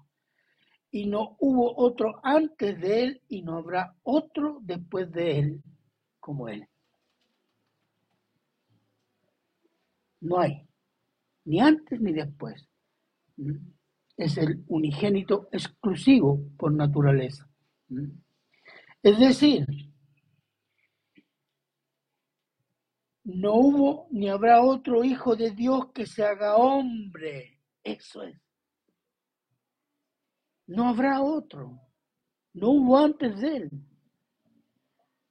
y 0.92 1.06
no 1.06 1.36
hubo 1.40 1.76
otro 1.76 2.20
antes 2.22 2.80
de 2.80 3.02
él 3.02 3.22
y 3.26 3.42
no 3.42 3.56
habrá 3.56 3.96
otro 4.04 4.60
después 4.62 5.10
de 5.10 5.38
él 5.40 5.62
como 6.20 6.48
él. 6.48 6.68
No 10.20 10.38
hay, 10.38 10.68
ni 11.46 11.58
antes 11.58 12.00
ni 12.00 12.12
después. 12.12 12.64
Es 14.16 14.36
el 14.38 14.62
unigénito 14.68 15.48
exclusivo 15.50 16.40
por 16.56 16.72
naturaleza. 16.72 17.50
Es 19.02 19.18
decir, 19.18 19.66
no 23.24 23.54
hubo 23.54 24.08
ni 24.10 24.28
habrá 24.28 24.62
otro 24.62 25.04
hijo 25.04 25.34
de 25.36 25.50
Dios 25.50 25.92
que 25.92 26.06
se 26.06 26.24
haga 26.24 26.56
hombre. 26.56 27.60
Eso 27.82 28.22
es. 28.22 28.40
No 30.66 30.88
habrá 30.88 31.22
otro. 31.22 31.80
No 32.54 32.70
hubo 32.70 32.98
antes 32.98 33.40
de 33.40 33.56
él. 33.56 33.70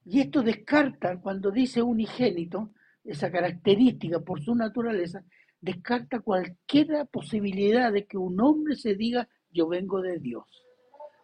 Y 0.06 0.20
esto 0.20 0.44
descarta, 0.44 1.20
cuando 1.22 1.50
dice 1.50 1.82
unigénito, 1.82 2.74
esa 3.04 3.32
característica 3.32 4.20
por 4.20 4.42
su 4.42 4.54
naturaleza, 4.54 5.24
descarta 5.62 6.20
cualquier 6.20 7.08
posibilidad 7.08 7.92
de 7.92 8.06
que 8.06 8.18
un 8.18 8.40
hombre 8.42 8.76
se 8.76 8.96
diga, 8.96 9.28
yo 9.50 9.68
vengo 9.68 10.02
de 10.02 10.20
Dios. 10.20 10.63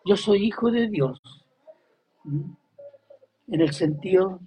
Yo 0.09 0.17
soy 0.17 0.47
hijo 0.47 0.71
de 0.71 0.87
Dios. 0.87 1.21
En 2.25 3.61
el 3.61 3.71
sentido 3.71 4.39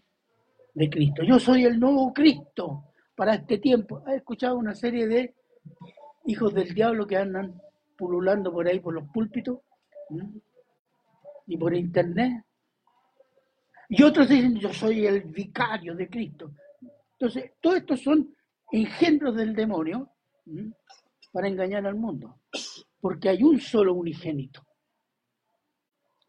de 0.74 0.90
Cristo. 0.90 1.22
Yo 1.22 1.38
soy 1.38 1.66
el 1.66 1.78
nuevo 1.78 2.12
Cristo 2.12 2.86
para 3.14 3.34
este 3.34 3.58
tiempo. 3.58 4.02
¿Has 4.04 4.14
escuchado 4.14 4.56
una 4.56 4.74
serie 4.74 5.06
de 5.06 5.36
hijos 6.26 6.52
del 6.52 6.74
diablo 6.74 7.06
que 7.06 7.16
andan 7.16 7.62
pululando 7.96 8.50
por 8.52 8.66
ahí 8.66 8.80
por 8.80 8.92
los 8.92 9.08
púlpitos 9.10 9.60
y 11.46 11.56
por 11.56 11.76
internet? 11.76 12.44
Y 13.88 14.02
otros 14.02 14.28
dicen, 14.28 14.58
yo 14.58 14.72
soy 14.72 15.06
el 15.06 15.20
vicario 15.20 15.94
de 15.94 16.08
Cristo. 16.08 16.50
Entonces, 17.12 17.52
todos 17.60 17.76
estos 17.76 18.02
son 18.02 18.34
engendros 18.72 19.36
del 19.36 19.54
demonio 19.54 20.10
para 21.30 21.46
engañar 21.46 21.86
al 21.86 21.94
mundo. 21.94 22.40
Porque 23.00 23.28
hay 23.28 23.44
un 23.44 23.60
solo 23.60 23.94
unigénito. 23.94 24.66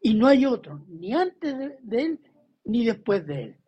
Y 0.06 0.12
no 0.12 0.26
hay 0.26 0.44
otro, 0.44 0.84
ni 0.86 1.14
antes 1.14 1.56
de, 1.80 2.02
él, 2.02 2.20
ni 2.64 2.84
después 2.84 3.26
de 3.26 3.42
él. 3.42 3.60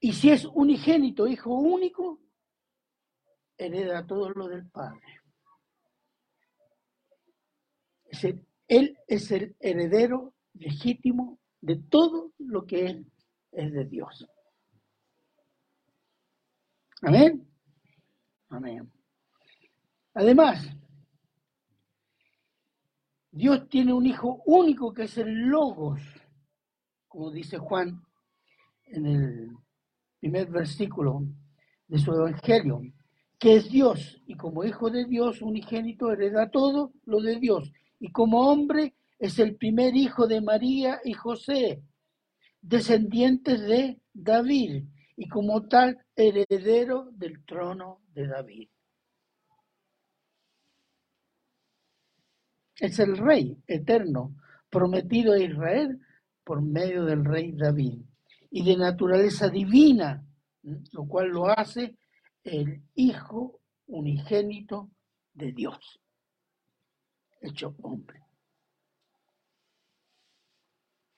Y 0.00 0.14
si 0.14 0.30
es 0.30 0.46
unigénito, 0.46 1.26
hijo 1.26 1.50
único, 1.50 2.22
hereda 3.58 4.06
todo 4.06 4.30
lo 4.30 4.48
del 4.48 4.66
Padre. 4.70 5.20
Es 8.06 8.24
él 8.66 8.98
es 9.06 9.30
el 9.30 9.54
heredero 9.60 10.32
legítimo 10.54 11.38
de 11.60 11.76
todo 11.76 12.32
lo 12.38 12.64
que 12.64 12.86
él 12.86 13.12
es 13.50 13.70
de 13.74 13.84
Dios. 13.84 14.26
Amén. 17.02 17.46
Amén. 18.48 18.90
Además, 20.14 20.68
Dios 23.30 23.66
tiene 23.68 23.94
un 23.94 24.06
hijo 24.06 24.42
único 24.44 24.92
que 24.92 25.04
es 25.04 25.16
el 25.16 25.46
Logos, 25.46 26.02
como 27.08 27.30
dice 27.30 27.58
Juan 27.58 28.02
en 28.86 29.06
el 29.06 29.50
primer 30.20 30.50
versículo 30.50 31.22
de 31.88 31.98
su 31.98 32.12
Evangelio, 32.12 32.82
que 33.38 33.56
es 33.56 33.70
Dios 33.70 34.20
y 34.26 34.34
como 34.34 34.64
hijo 34.64 34.90
de 34.90 35.06
Dios 35.06 35.40
unigénito 35.40 36.12
hereda 36.12 36.50
todo 36.50 36.92
lo 37.04 37.20
de 37.22 37.40
Dios 37.40 37.72
y 37.98 38.12
como 38.12 38.50
hombre 38.50 38.94
es 39.18 39.38
el 39.38 39.56
primer 39.56 39.96
hijo 39.96 40.26
de 40.26 40.40
María 40.40 41.00
y 41.04 41.14
José, 41.14 41.82
descendientes 42.60 43.60
de 43.62 44.00
David 44.12 44.84
y 45.16 45.28
como 45.28 45.68
tal 45.68 45.98
heredero 46.16 47.08
del 47.12 47.44
trono 47.44 48.02
de 48.12 48.26
David. 48.26 48.68
Es 52.82 52.98
el 52.98 53.16
rey 53.16 53.56
eterno 53.68 54.34
prometido 54.68 55.34
a 55.34 55.38
Israel 55.38 56.00
por 56.42 56.60
medio 56.60 57.04
del 57.04 57.24
rey 57.24 57.52
David 57.52 58.00
y 58.50 58.64
de 58.64 58.76
naturaleza 58.76 59.48
divina, 59.48 60.26
lo 60.62 61.06
cual 61.06 61.28
lo 61.28 61.46
hace 61.46 61.96
el 62.42 62.82
Hijo 62.96 63.60
unigénito 63.86 64.90
de 65.32 65.52
Dios, 65.52 66.00
hecho 67.40 67.76
hombre. 67.82 68.20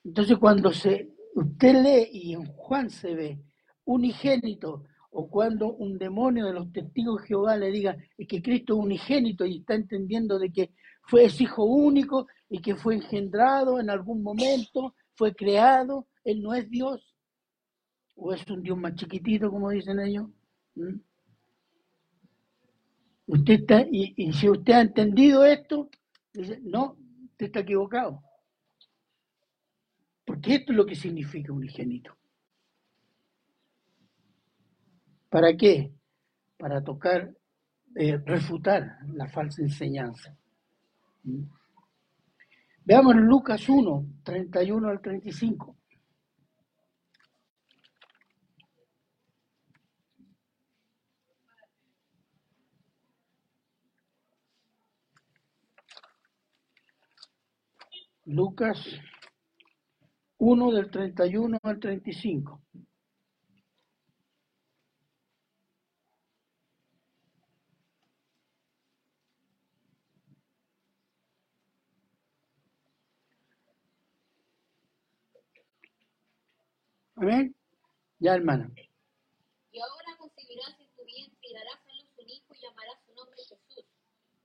Entonces 0.04 0.36
cuando 0.36 0.70
se, 0.70 1.14
usted 1.34 1.82
lee 1.82 2.10
y 2.12 2.34
en 2.34 2.44
Juan 2.44 2.90
se 2.90 3.14
ve 3.14 3.40
unigénito 3.86 4.84
o 5.12 5.30
cuando 5.30 5.72
un 5.72 5.96
demonio 5.96 6.44
de 6.44 6.52
los 6.52 6.70
testigos 6.72 7.22
de 7.22 7.28
Jehová 7.28 7.56
le 7.56 7.70
diga 7.70 7.96
que 8.28 8.42
Cristo 8.42 8.74
es 8.74 8.80
unigénito 8.80 9.46
y 9.46 9.60
está 9.60 9.76
entendiendo 9.76 10.38
de 10.38 10.52
que 10.52 10.70
fue 11.06 11.24
es 11.24 11.40
hijo 11.40 11.64
único 11.64 12.26
y 12.48 12.60
que 12.60 12.76
fue 12.76 12.94
engendrado 12.94 13.80
en 13.80 13.90
algún 13.90 14.22
momento, 14.22 14.94
fue 15.14 15.34
creado, 15.34 16.08
él 16.24 16.42
no 16.42 16.54
es 16.54 16.68
Dios 16.70 17.14
o 18.16 18.32
es 18.32 18.48
un 18.48 18.62
Dios 18.62 18.78
más 18.78 18.94
chiquitito 18.94 19.50
como 19.50 19.70
dicen 19.70 20.00
ellos. 20.00 20.28
¿Mm? 20.74 20.96
Usted 23.26 23.54
está, 23.54 23.86
y, 23.90 24.32
si 24.34 24.48
usted 24.48 24.72
ha 24.74 24.80
entendido 24.82 25.44
esto, 25.44 25.88
dice, 26.32 26.60
no, 26.62 26.96
usted 27.30 27.46
está 27.46 27.60
equivocado. 27.60 28.22
Porque 30.26 30.56
esto 30.56 30.72
es 30.72 30.76
lo 30.76 30.86
que 30.86 30.94
significa 30.94 31.52
unigénito. 31.52 32.14
¿Para 35.30 35.56
qué? 35.56 35.92
Para 36.58 36.84
tocar, 36.84 37.34
eh, 37.96 38.18
refutar 38.18 38.98
la 39.14 39.26
falsa 39.28 39.62
enseñanza. 39.62 40.36
Veamos 42.84 43.16
Lucas 43.16 43.68
1, 43.68 44.06
31 44.22 44.88
al 44.88 45.00
35. 45.00 45.76
Lucas 58.26 58.86
1 60.38 60.72
del 60.72 60.90
31 60.90 61.58
al 61.62 61.78
35. 61.78 62.63
Amén. 77.24 77.56
Ya, 78.18 78.34
hermana. 78.34 78.68
Y 79.72 79.80
ahora 79.80 80.14
concebirás 80.18 80.78
en 80.78 80.92
tu 80.92 81.06
vientre 81.06 81.40
y 81.40 81.54
darás 81.54 81.80
a 81.80 81.92
luz 81.96 82.10
un 82.18 82.28
hijo 82.28 82.52
y 82.52 82.60
llamarás 82.60 83.00
su 83.06 83.14
nombre 83.14 83.40
Jesús. 83.48 83.86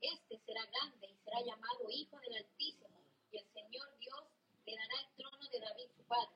Este 0.00 0.40
será 0.46 0.64
grande 0.64 1.12
y 1.12 1.16
será 1.22 1.44
llamado 1.44 1.90
Hijo 1.90 2.18
del 2.20 2.36
Altísimo. 2.36 3.04
Y 3.32 3.36
el 3.36 3.44
Señor 3.52 3.84
Dios 3.98 4.24
le 4.64 4.72
dará 4.72 4.94
el 4.96 5.14
trono 5.14 5.44
de 5.52 5.60
David 5.60 5.88
su 5.94 6.04
padre. 6.04 6.32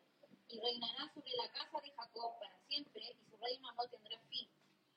Y 0.50 0.61
reinará 0.61 1.09
sobre 1.14 1.33
la 1.33 1.48
casa 1.48 1.80
de 1.80 1.90
Jacob 1.96 2.38
para 2.38 2.61
siempre 2.68 3.00
y 3.09 3.24
su 3.24 3.37
reino 3.38 3.72
no 3.72 3.88
tendrá 3.88 4.20
fin. 4.28 4.46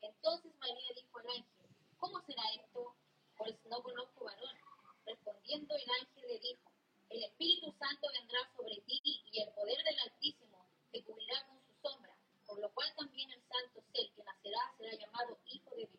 Entonces 0.01 0.51
María 0.59 0.91
dijo 0.99 1.17
al 1.17 1.29
ángel, 1.29 1.67
¿cómo 1.95 2.19
será 2.27 2.43
esto? 2.59 2.93
Pues 3.37 3.55
no 3.71 3.81
conozco 3.81 4.25
varón. 4.25 4.57
Respondiendo 5.05 5.73
el 5.77 5.91
ángel 6.01 6.27
le 6.27 6.39
dijo, 6.39 6.71
el 7.07 7.23
Espíritu 7.23 7.71
Santo 7.79 8.05
vendrá 8.19 8.39
sobre 8.53 8.81
ti 8.81 8.99
y 9.31 9.39
el 9.39 9.49
poder 9.53 9.77
del 9.85 9.99
Altísimo 10.11 10.46
que 10.91 11.03
cubrirá 11.03 11.35
con 11.47 11.59
su 11.61 11.73
sombra, 11.81 12.15
por 12.45 12.59
lo 12.59 12.69
cual 12.71 12.87
también 12.97 13.29
el 13.31 13.41
santo 13.41 13.81
ser 13.93 14.05
que 14.15 14.23
nacerá 14.23 14.59
será 14.77 14.91
llamado 14.97 15.37
Hijo 15.45 15.69
de 15.71 15.77
Dios. 15.77 15.89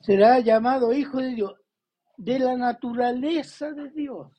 Será 0.00 0.40
llamado 0.40 0.92
Hijo 0.92 1.18
de 1.18 1.34
Dios, 1.34 1.60
de 2.16 2.38
la 2.38 2.56
naturaleza 2.56 3.72
de 3.72 3.90
Dios. 3.90 4.32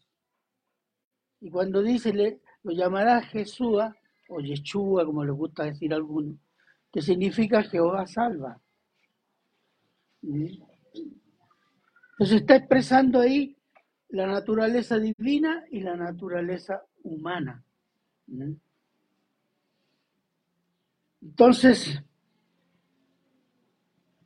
Y 1.42 1.50
cuando 1.50 1.82
dice, 1.82 2.42
lo 2.64 2.72
llamará 2.72 3.22
Jesús 3.22 3.82
o 4.30 4.40
Yeshua, 4.40 5.06
como 5.06 5.24
le 5.24 5.32
gusta 5.32 5.64
decir 5.64 5.94
a 5.94 5.98
algunos, 5.98 6.36
que 6.92 7.02
significa 7.02 7.64
Jehová 7.64 8.08
salva. 8.08 8.60
Entonces 10.24 12.42
está 12.42 12.56
expresando 12.56 13.20
ahí 13.20 13.58
la 14.10 14.28
naturaleza 14.28 14.98
divina 14.98 15.66
y 15.70 15.82
la 15.82 15.96
naturaleza 15.96 16.84
humana. 17.04 17.64
Entonces, 21.26 22.04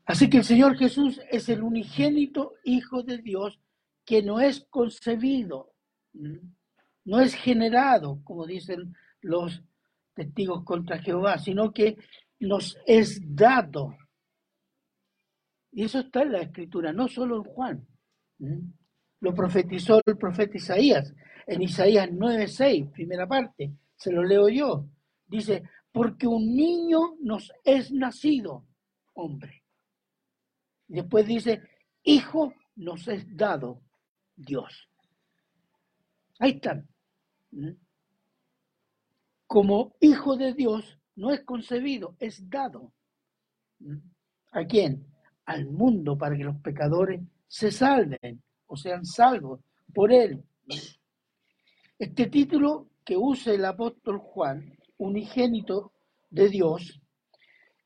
así 0.06 0.30
que 0.30 0.38
el 0.38 0.44
Señor 0.44 0.78
Jesús 0.78 1.22
es 1.32 1.48
el 1.48 1.64
unigénito 1.64 2.56
Hijo 2.66 3.04
de 3.04 3.20
Dios 3.20 3.60
que 4.06 4.22
no 4.22 4.42
es 4.42 4.68
concebido, 4.70 5.74
no 7.06 7.22
es 7.22 7.36
generado, 7.36 8.20
como 8.26 8.46
dicen 8.46 8.94
los 9.22 9.64
testigos 10.14 10.66
contra 10.66 11.00
Jehová, 11.00 11.38
sino 11.38 11.72
que 11.72 11.98
nos 12.40 12.78
es 12.86 13.22
dado. 13.24 13.96
Y 15.72 15.86
eso 15.86 16.00
está 16.00 16.24
en 16.24 16.34
la 16.34 16.42
escritura, 16.42 16.92
no 16.92 17.08
solo 17.08 17.38
en 17.38 17.44
Juan. 17.44 17.88
Lo 19.22 19.34
profetizó 19.34 20.02
el 20.06 20.18
profeta 20.18 20.58
Isaías 20.58 21.14
en 21.48 21.62
Isaías 21.62 22.10
9:6, 22.12 22.92
primera 22.92 23.26
parte. 23.26 23.72
Se 23.96 24.12
lo 24.12 24.22
leo 24.24 24.50
yo. 24.50 24.86
Dice, 25.28 25.64
porque 25.92 26.28
un 26.28 26.56
niño 26.56 27.16
nos 27.22 27.52
es 27.64 27.92
nacido, 27.92 28.66
hombre. 29.14 29.64
Después 30.88 31.28
dice, 31.28 31.62
hijo 32.04 32.54
nos 32.76 33.08
es 33.08 33.36
dado, 33.36 33.82
Dios. 34.36 34.90
Ahí 36.40 36.52
están. 36.52 36.88
¿Mm? 37.52 37.72
Como 39.46 39.96
hijo 40.00 40.38
de 40.38 40.54
Dios 40.54 41.00
no 41.16 41.32
es 41.32 41.42
concebido, 41.44 42.16
es 42.20 42.50
dado. 42.50 42.94
¿Mm? 43.80 43.98
¿A 44.52 44.66
quién? 44.66 45.06
Al 45.46 45.68
mundo 45.68 46.18
para 46.18 46.38
que 46.38 46.44
los 46.44 46.58
pecadores 46.58 47.22
se 47.48 47.72
salven 47.72 48.42
o 48.68 48.78
sean 48.78 49.06
salvos 49.06 49.62
por 49.94 50.12
él. 50.12 50.44
Este 51.98 52.28
título 52.28 52.92
que 53.04 53.18
usa 53.18 53.54
el 53.54 53.66
apóstol 53.66 54.20
Juan, 54.20 54.79
unigénito 55.00 55.92
de 56.30 56.50
Dios, 56.50 57.02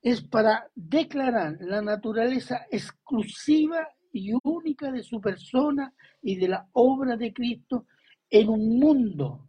es 0.01 0.21
para 0.21 0.69
declarar 0.75 1.55
la 1.61 1.81
naturaleza 1.81 2.67
exclusiva 2.69 3.87
y 4.11 4.33
única 4.43 4.91
de 4.91 5.01
su 5.01 5.21
persona 5.21 5.93
y 6.21 6.35
de 6.35 6.49
la 6.49 6.67
obra 6.73 7.15
de 7.15 7.33
Cristo 7.33 7.85
en 8.29 8.49
un 8.49 8.79
mundo 8.79 9.47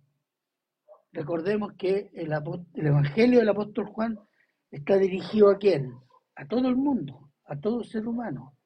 Recordemos 1.14 1.74
que 1.74 2.10
el, 2.12 2.32
Evangelio 2.74 3.38
del 3.38 3.48
apóstol 3.48 3.86
Juan 3.86 4.18
está 4.68 4.96
dirigido 4.98 5.48
a 5.48 5.58
quién? 5.58 5.94
A 6.34 6.44
todo 6.44 6.66
el 6.68 6.74
mundo, 6.74 7.30
a 7.44 7.56
todo 7.56 7.84
ser 7.84 8.08
humano. 8.08 8.56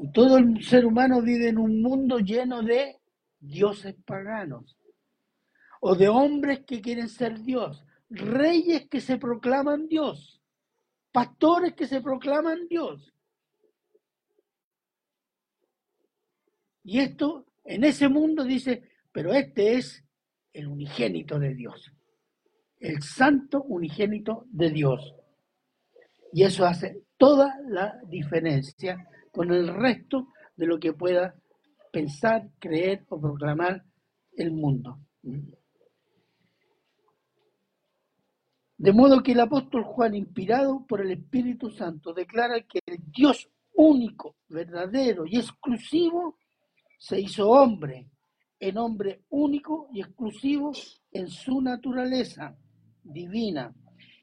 Y 0.00 0.10
todo 0.10 0.38
el 0.38 0.64
ser 0.64 0.84
humano 0.84 1.22
vive 1.22 1.48
en 1.48 1.58
un 1.58 1.80
mundo 1.80 2.18
lleno 2.18 2.62
de 2.62 2.98
dioses 3.38 3.94
paganos 4.04 4.76
o 5.80 5.94
de 5.94 6.08
hombres 6.08 6.64
que 6.66 6.80
quieren 6.80 7.08
ser 7.08 7.40
Dios, 7.40 7.84
reyes 8.10 8.88
que 8.88 9.00
se 9.00 9.16
proclaman 9.16 9.86
Dios, 9.86 10.42
pastores 11.12 11.74
que 11.74 11.86
se 11.86 12.00
proclaman 12.00 12.66
Dios. 12.68 13.14
Y 16.82 16.98
esto, 16.98 17.46
en 17.64 17.84
ese 17.84 18.08
mundo 18.08 18.44
dice, 18.44 18.90
pero 19.12 19.32
este 19.32 19.74
es 19.74 20.04
el 20.52 20.66
unigénito 20.66 21.38
de 21.38 21.54
Dios, 21.54 21.92
el 22.78 23.02
santo 23.02 23.62
unigénito 23.62 24.44
de 24.50 24.70
Dios. 24.70 25.14
Y 26.32 26.42
eso 26.44 26.64
hace 26.64 27.04
toda 27.16 27.56
la 27.68 28.00
diferencia 28.08 29.06
con 29.30 29.52
el 29.52 29.68
resto 29.68 30.28
de 30.56 30.66
lo 30.66 30.78
que 30.78 30.92
pueda 30.92 31.34
pensar, 31.92 32.48
creer 32.58 33.04
o 33.08 33.20
proclamar 33.20 33.84
el 34.36 34.52
mundo. 34.52 34.98
De 38.80 38.94
modo 38.94 39.22
que 39.22 39.32
el 39.32 39.40
apóstol 39.40 39.84
Juan, 39.84 40.14
inspirado 40.14 40.86
por 40.86 41.02
el 41.02 41.10
Espíritu 41.10 41.70
Santo, 41.70 42.14
declara 42.14 42.62
que 42.62 42.80
el 42.86 42.98
Dios 43.12 43.46
único, 43.74 44.36
verdadero 44.48 45.26
y 45.26 45.36
exclusivo 45.36 46.38
se 46.98 47.20
hizo 47.20 47.50
hombre 47.50 48.08
en 48.58 48.78
hombre 48.78 49.24
único 49.28 49.90
y 49.92 50.00
exclusivo 50.00 50.72
en 51.12 51.28
su 51.28 51.60
naturaleza 51.60 52.56
divina 53.02 53.70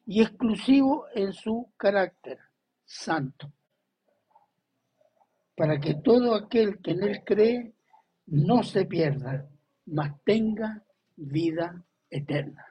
y 0.07 0.23
exclusivo 0.23 1.05
en 1.13 1.33
su 1.33 1.71
carácter 1.77 2.39
santo, 2.83 3.53
para 5.55 5.79
que 5.79 5.93
todo 6.03 6.33
aquel 6.33 6.81
que 6.81 6.93
en 6.93 7.03
él 7.03 7.23
cree 7.23 7.75
no 8.25 8.63
se 8.63 8.85
pierda, 8.85 9.47
mas 9.85 10.15
tenga 10.23 10.83
vida 11.15 11.85
eterna. 12.09 12.66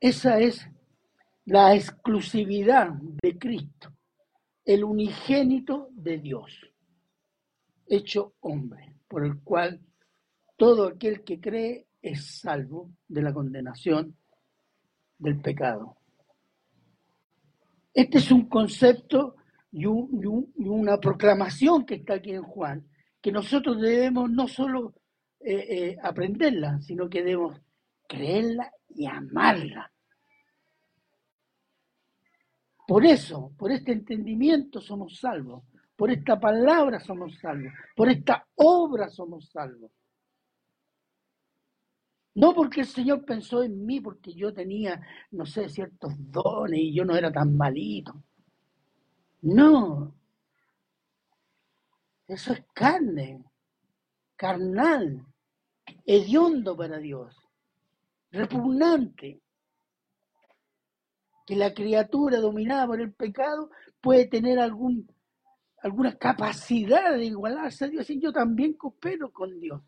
Esa 0.00 0.38
es 0.40 0.66
la 1.46 1.74
exclusividad 1.74 2.90
de 3.22 3.38
Cristo, 3.38 3.94
el 4.64 4.84
unigénito 4.84 5.88
de 5.92 6.18
Dios, 6.18 6.52
hecho 7.86 8.34
hombre 8.40 8.94
por 9.08 9.24
el 9.24 9.40
cual 9.40 9.80
todo 10.56 10.88
aquel 10.88 11.22
que 11.22 11.40
cree 11.40 11.86
es 12.02 12.40
salvo 12.40 12.90
de 13.08 13.22
la 13.22 13.32
condenación 13.32 14.16
del 15.18 15.40
pecado. 15.40 15.96
Este 17.94 18.18
es 18.18 18.30
un 18.30 18.48
concepto 18.48 19.36
y, 19.72 19.86
una 19.86 20.98
proclamación 20.98 21.86
que 21.86 21.96
está 21.96 22.14
aquí 22.14 22.32
en 22.32 22.42
Juan, 22.42 22.86
que 23.22 23.32
nosotros 23.32 23.80
debemos 23.80 24.30
no 24.30 24.46
solo 24.46 24.94
eh, 25.40 25.66
eh, 25.68 25.96
aprenderla, 26.02 26.80
sino 26.80 27.08
que 27.08 27.22
debemos 27.22 27.60
creerla 28.06 28.72
y 28.88 29.06
amarla. 29.06 29.92
Por 32.86 33.04
eso, 33.04 33.52
por 33.58 33.72
este 33.72 33.92
entendimiento 33.92 34.80
somos 34.80 35.18
salvos. 35.18 35.64
Por 35.96 36.10
esta 36.10 36.38
palabra 36.38 37.00
somos 37.00 37.36
salvos. 37.38 37.72
Por 37.96 38.08
esta 38.10 38.46
obra 38.54 39.08
somos 39.08 39.48
salvos. 39.50 39.90
No 42.34 42.54
porque 42.54 42.82
el 42.82 42.86
Señor 42.86 43.24
pensó 43.24 43.62
en 43.62 43.86
mí, 43.86 44.00
porque 44.00 44.34
yo 44.34 44.52
tenía, 44.52 45.00
no 45.30 45.46
sé, 45.46 45.70
ciertos 45.70 46.12
dones 46.18 46.80
y 46.80 46.94
yo 46.94 47.04
no 47.04 47.16
era 47.16 47.32
tan 47.32 47.56
malito. 47.56 48.22
No. 49.40 50.14
Eso 52.28 52.52
es 52.52 52.62
carne, 52.74 53.42
carnal, 54.36 55.24
hediondo 56.04 56.76
para 56.76 56.98
Dios, 56.98 57.45
repugnante. 58.30 59.40
Que 61.46 61.56
la 61.56 61.72
criatura 61.72 62.38
dominada 62.38 62.86
por 62.86 63.00
el 63.00 63.12
pecado 63.14 63.70
puede 64.00 64.26
tener 64.26 64.58
algún 64.58 65.08
alguna 65.82 66.16
capacidad 66.16 67.16
de 67.16 67.26
igualarse 67.26 67.84
a 67.84 67.88
Dios 67.88 68.10
y 68.10 68.20
yo 68.20 68.32
también 68.32 68.72
coopero 68.74 69.30
con 69.30 69.60
Dios. 69.60 69.80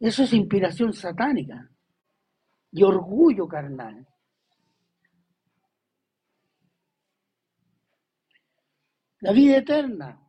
Eso 0.00 0.22
es 0.24 0.32
inspiración 0.32 0.92
satánica 0.92 1.70
y 2.72 2.82
orgullo 2.82 3.46
carnal. 3.46 4.06
La 9.20 9.32
vida 9.32 9.58
eterna. 9.58 10.20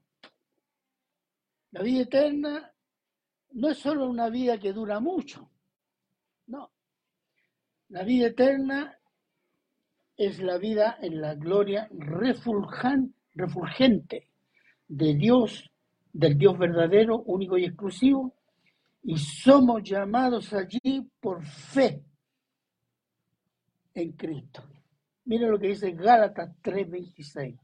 La 1.71 1.83
vida 1.83 2.01
eterna 2.01 2.73
no 3.51 3.69
es 3.69 3.77
solo 3.77 4.07
una 4.07 4.29
vida 4.29 4.57
que 4.59 4.73
dura 4.73 4.99
mucho. 4.99 5.49
No. 6.47 6.71
La 7.89 8.03
vida 8.03 8.27
eterna 8.27 8.97
es 10.15 10.39
la 10.39 10.57
vida 10.57 10.97
en 11.01 11.21
la 11.21 11.35
gloria 11.35 11.89
refulgente 13.33 14.27
de 14.87 15.13
Dios, 15.15 15.71
del 16.11 16.37
Dios 16.37 16.57
verdadero, 16.57 17.21
único 17.21 17.57
y 17.57 17.65
exclusivo, 17.65 18.35
y 19.03 19.17
somos 19.17 19.81
llamados 19.83 20.51
allí 20.53 21.09
por 21.19 21.43
fe 21.43 22.03
en 23.93 24.11
Cristo. 24.13 24.63
Mira 25.25 25.47
lo 25.47 25.59
que 25.59 25.67
dice 25.67 25.91
Gálatas 25.91 26.55
3:26. 26.61 27.57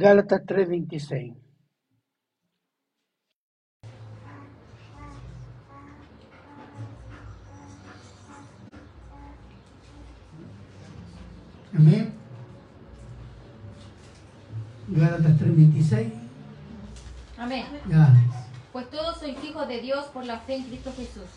Gálatas 0.00 0.40
3:26. 0.46 1.36
Amén. 11.76 12.14
Gálatas 14.88 15.38
3:26. 15.38 16.12
Amén. 17.36 17.66
Ya. 17.86 18.14
Pues 18.72 18.88
todos 18.88 19.18
sois 19.18 19.36
hijos 19.44 19.68
de 19.68 19.82
Dios 19.82 20.06
por 20.06 20.24
la 20.24 20.38
fe 20.40 20.54
en 20.54 20.64
Cristo 20.64 20.94
Jesús. 20.96 21.28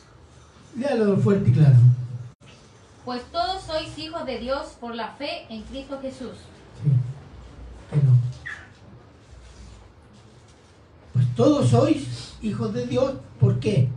Léalo 0.77 1.17
fuerte 1.17 1.49
y 1.49 1.53
claro. 1.53 1.75
Pues 3.03 3.23
todos 3.25 3.61
sois 3.63 3.97
hijos 3.97 4.25
de 4.25 4.39
Dios 4.39 4.77
por 4.79 4.95
la 4.95 5.09
fe 5.09 5.47
en 5.49 5.63
Cristo 5.63 5.99
Jesús. 6.01 6.37
Sí. 6.81 6.91
Que 7.91 7.97
no. 7.97 8.13
Pues 11.13 11.22
todos 11.35 11.69
sois 11.69 12.37
hijos 12.41 12.73
de 12.73 12.87
Dios. 12.87 13.15
¿Por 13.39 13.59
qué? 13.59 13.89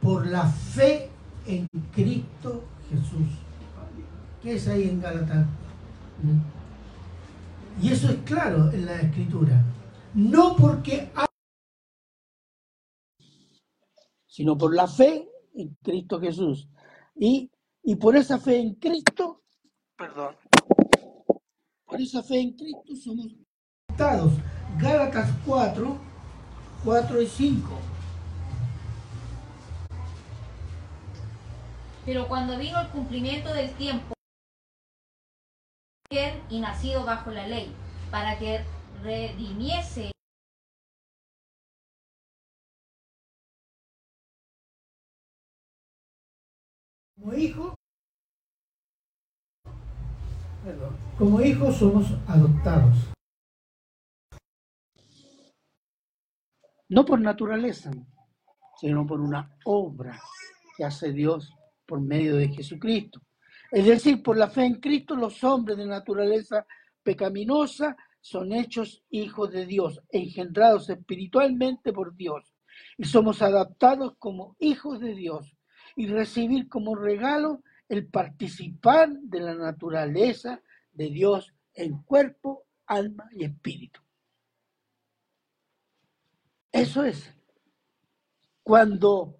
Por 0.00 0.26
la 0.26 0.46
fe 0.46 1.10
en 1.46 1.66
Cristo 1.92 2.64
Jesús. 2.90 3.28
¿Qué 4.42 4.54
es 4.54 4.68
ahí 4.68 4.88
en 4.88 5.00
Gálatas? 5.00 5.46
¿Mm? 6.22 7.84
Y 7.84 7.92
eso 7.92 8.08
es 8.08 8.16
claro 8.24 8.70
en 8.72 8.86
la 8.86 9.00
escritura. 9.00 9.64
No 10.14 10.56
porque 10.56 11.10
hay 11.14 11.26
sino 14.38 14.56
por 14.56 14.72
la 14.72 14.86
fe 14.86 15.28
en 15.54 15.76
Cristo 15.82 16.20
Jesús. 16.20 16.68
Y, 17.16 17.50
y 17.82 17.96
por 17.96 18.14
esa 18.14 18.38
fe 18.38 18.60
en 18.60 18.74
Cristo, 18.76 19.42
perdón, 19.96 20.36
por 21.84 22.00
esa 22.00 22.22
fe 22.22 22.38
en 22.38 22.52
Cristo 22.52 22.94
somos. 22.94 23.26
Gálatas 24.78 25.28
4, 25.44 25.98
4 26.84 27.22
y 27.22 27.26
5. 27.26 27.78
Pero 32.04 32.28
cuando 32.28 32.56
vino 32.58 32.80
el 32.80 32.88
cumplimiento 32.88 33.52
del 33.52 33.70
tiempo, 33.74 34.14
y 36.50 36.60
nacido 36.60 37.04
bajo 37.04 37.30
la 37.30 37.46
ley, 37.46 37.70
para 38.10 38.38
que 38.38 38.64
redimiese 39.02 40.10
Como 47.20 47.34
hijos, 47.34 47.74
perdón, 50.64 50.96
como 51.18 51.40
hijos 51.40 51.76
somos 51.76 52.06
adoptados. 52.28 53.17
No 56.88 57.04
por 57.04 57.20
naturaleza, 57.20 57.90
sino 58.80 59.06
por 59.06 59.20
una 59.20 59.56
obra 59.64 60.18
que 60.76 60.84
hace 60.84 61.12
Dios 61.12 61.52
por 61.86 62.00
medio 62.00 62.36
de 62.36 62.48
Jesucristo. 62.48 63.20
Es 63.70 63.86
decir, 63.86 64.22
por 64.22 64.36
la 64.36 64.48
fe 64.48 64.64
en 64.64 64.80
Cristo 64.80 65.14
los 65.14 65.42
hombres 65.44 65.76
de 65.76 65.86
naturaleza 65.86 66.66
pecaminosa 67.02 67.96
son 68.20 68.52
hechos 68.52 69.02
hijos 69.10 69.50
de 69.52 69.66
Dios, 69.66 70.02
engendrados 70.10 70.88
espiritualmente 70.88 71.92
por 71.92 72.14
Dios. 72.14 72.54
Y 72.96 73.04
somos 73.04 73.42
adaptados 73.42 74.14
como 74.18 74.56
hijos 74.58 75.00
de 75.00 75.14
Dios 75.14 75.56
y 75.96 76.06
recibir 76.06 76.68
como 76.68 76.94
regalo 76.94 77.62
el 77.88 78.06
participar 78.06 79.10
de 79.10 79.40
la 79.40 79.54
naturaleza 79.54 80.62
de 80.92 81.10
Dios 81.10 81.54
en 81.74 82.02
cuerpo, 82.02 82.64
alma 82.86 83.28
y 83.32 83.44
espíritu. 83.44 84.00
Eso 86.72 87.04
es. 87.04 87.34
Cuando, 88.62 89.36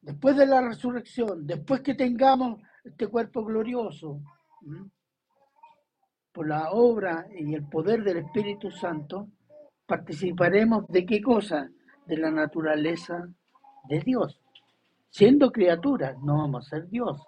después 0.00 0.36
de 0.36 0.46
la 0.46 0.60
resurrección, 0.60 1.46
después 1.46 1.80
que 1.80 1.94
tengamos 1.94 2.60
este 2.84 3.08
cuerpo 3.08 3.44
glorioso, 3.44 4.20
por 6.32 6.48
la 6.48 6.70
obra 6.70 7.26
y 7.36 7.54
el 7.54 7.68
poder 7.68 8.02
del 8.04 8.18
Espíritu 8.18 8.70
Santo, 8.70 9.28
participaremos 9.86 10.86
de 10.88 11.04
qué 11.04 11.20
cosa? 11.20 11.68
De 12.06 12.16
la 12.16 12.30
naturaleza 12.30 13.28
de 13.88 14.00
Dios. 14.00 14.40
Siendo 15.10 15.52
criaturas, 15.52 16.16
no 16.22 16.38
vamos 16.38 16.66
a 16.66 16.70
ser 16.70 16.88
Dios, 16.88 17.20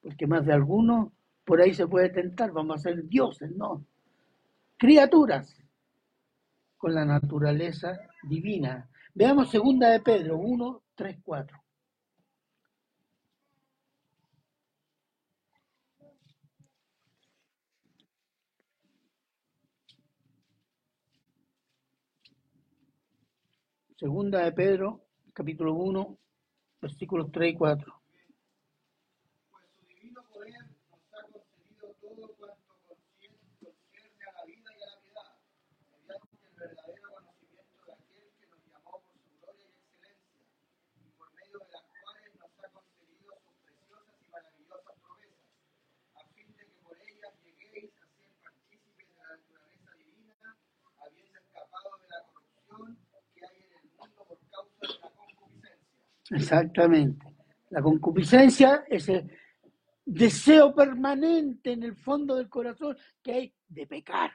porque 0.00 0.26
más 0.26 0.46
de 0.46 0.52
alguno 0.52 1.12
por 1.44 1.60
ahí 1.60 1.74
se 1.74 1.88
puede 1.88 2.10
tentar, 2.10 2.52
vamos 2.52 2.76
a 2.76 2.82
ser 2.82 3.08
dioses, 3.08 3.50
no. 3.50 3.84
Criaturas 4.76 5.56
con 6.82 6.96
la 6.96 7.04
naturaleza 7.04 7.96
divina. 8.24 8.90
Veamos 9.14 9.52
segunda 9.52 9.88
de 9.90 10.00
Pedro 10.00 10.38
1, 10.38 10.82
3, 10.96 11.18
4. 11.22 11.62
Segunda 23.96 24.40
de 24.40 24.50
Pedro, 24.50 25.04
capítulo 25.32 25.74
1, 25.74 26.18
versículos 26.80 27.30
3 27.30 27.52
y 27.52 27.56
4. 27.56 28.02
Pues 29.52 29.66
su 29.70 29.86
divino 29.86 30.24
poder 30.32 30.52
nos 30.90 31.14
ha 31.14 31.22
concedido 31.30 31.94
todo 32.00 32.26
cuanto 32.36 32.74
concierne 32.88 33.38
concierne 33.60 34.24
a 34.26 34.32
la 34.32 34.44
vida 34.46 34.70
y 34.76 34.82
a 34.82 34.86
la 34.86 35.00
piedad, 35.00 35.30
mediante 35.92 36.36
el 36.42 36.54
verdadero 36.56 37.10
conocimiento 37.14 37.86
de 37.86 37.92
aquel 37.92 38.32
que 38.38 38.46
nos 38.50 38.60
llamó 38.66 38.90
por 38.90 39.14
su 39.14 39.30
gloria 39.38 39.66
y 39.66 39.78
excelencia, 39.78 40.50
y 41.02 41.10
por 41.10 41.32
medio 41.34 41.58
de 41.58 41.70
las 41.70 41.84
cuales 42.02 42.34
nos 42.38 42.50
ha 42.58 42.68
concedido 42.70 43.30
sus 43.38 43.54
preciosas 43.62 44.18
y 44.18 44.26
maravillosas 44.30 44.94
promesas, 45.02 45.46
a 46.18 46.24
fin 46.34 46.48
de 46.56 46.66
que 46.66 46.76
por 46.82 46.96
ellas 46.98 47.32
lleguéis 47.42 47.92
a 48.02 48.06
ser 48.18 48.30
partícipes 48.42 49.08
de 49.08 49.14
la 49.14 49.36
naturaleza 49.36 49.90
divina, 49.94 50.56
habiendo 50.98 51.38
escapado 51.38 51.90
de 52.02 52.08
la 52.08 52.20
corrupción 52.26 52.98
que 53.34 53.46
hay 53.46 53.62
en 53.62 53.72
el 53.78 53.86
mundo 53.96 54.24
por 54.26 54.38
causa 54.50 54.86
de 54.86 54.98
la 55.00 55.10
concupiscencia. 55.10 55.78
Exactamente. 56.32 57.26
La 57.70 57.82
concupiscencia 57.82 58.84
es 58.88 59.08
el 59.08 59.30
deseo 60.04 60.74
permanente 60.74 61.72
en 61.72 61.82
el 61.82 61.96
fondo 61.96 62.36
del 62.36 62.48
corazón 62.48 62.96
que 63.22 63.32
hay 63.32 63.54
de 63.68 63.86
pecar. 63.86 64.32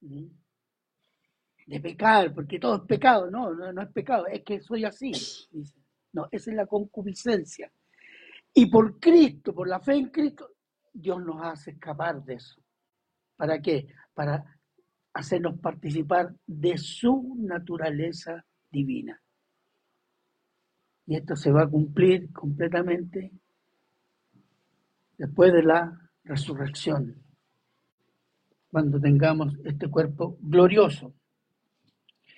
De 0.00 1.80
pecar, 1.80 2.34
porque 2.34 2.58
todo 2.58 2.76
es 2.76 2.82
pecado. 2.82 3.30
No, 3.30 3.52
no, 3.52 3.72
no 3.72 3.82
es 3.82 3.92
pecado, 3.92 4.26
es 4.26 4.42
que 4.42 4.60
soy 4.60 4.84
así. 4.84 5.12
No, 6.12 6.28
esa 6.30 6.50
es 6.50 6.56
la 6.56 6.66
concupiscencia. 6.66 7.70
Y 8.54 8.66
por 8.66 8.98
Cristo, 8.98 9.54
por 9.54 9.68
la 9.68 9.80
fe 9.80 9.94
en 9.94 10.08
Cristo, 10.08 10.50
Dios 10.92 11.22
nos 11.22 11.42
hace 11.42 11.72
escapar 11.72 12.24
de 12.24 12.34
eso. 12.34 12.60
¿Para 13.36 13.60
qué? 13.60 13.88
Para 14.14 14.44
hacernos 15.12 15.58
participar 15.60 16.34
de 16.46 16.78
su 16.78 17.36
naturaleza 17.38 18.44
divina. 18.70 19.20
Y 21.08 21.16
esto 21.16 21.34
se 21.36 21.50
va 21.50 21.62
a 21.62 21.66
cumplir 21.66 22.30
completamente 22.34 23.32
después 25.16 25.54
de 25.54 25.62
la 25.62 26.10
resurrección, 26.22 27.24
cuando 28.70 29.00
tengamos 29.00 29.54
este 29.64 29.88
cuerpo 29.88 30.36
glorioso. 30.42 31.14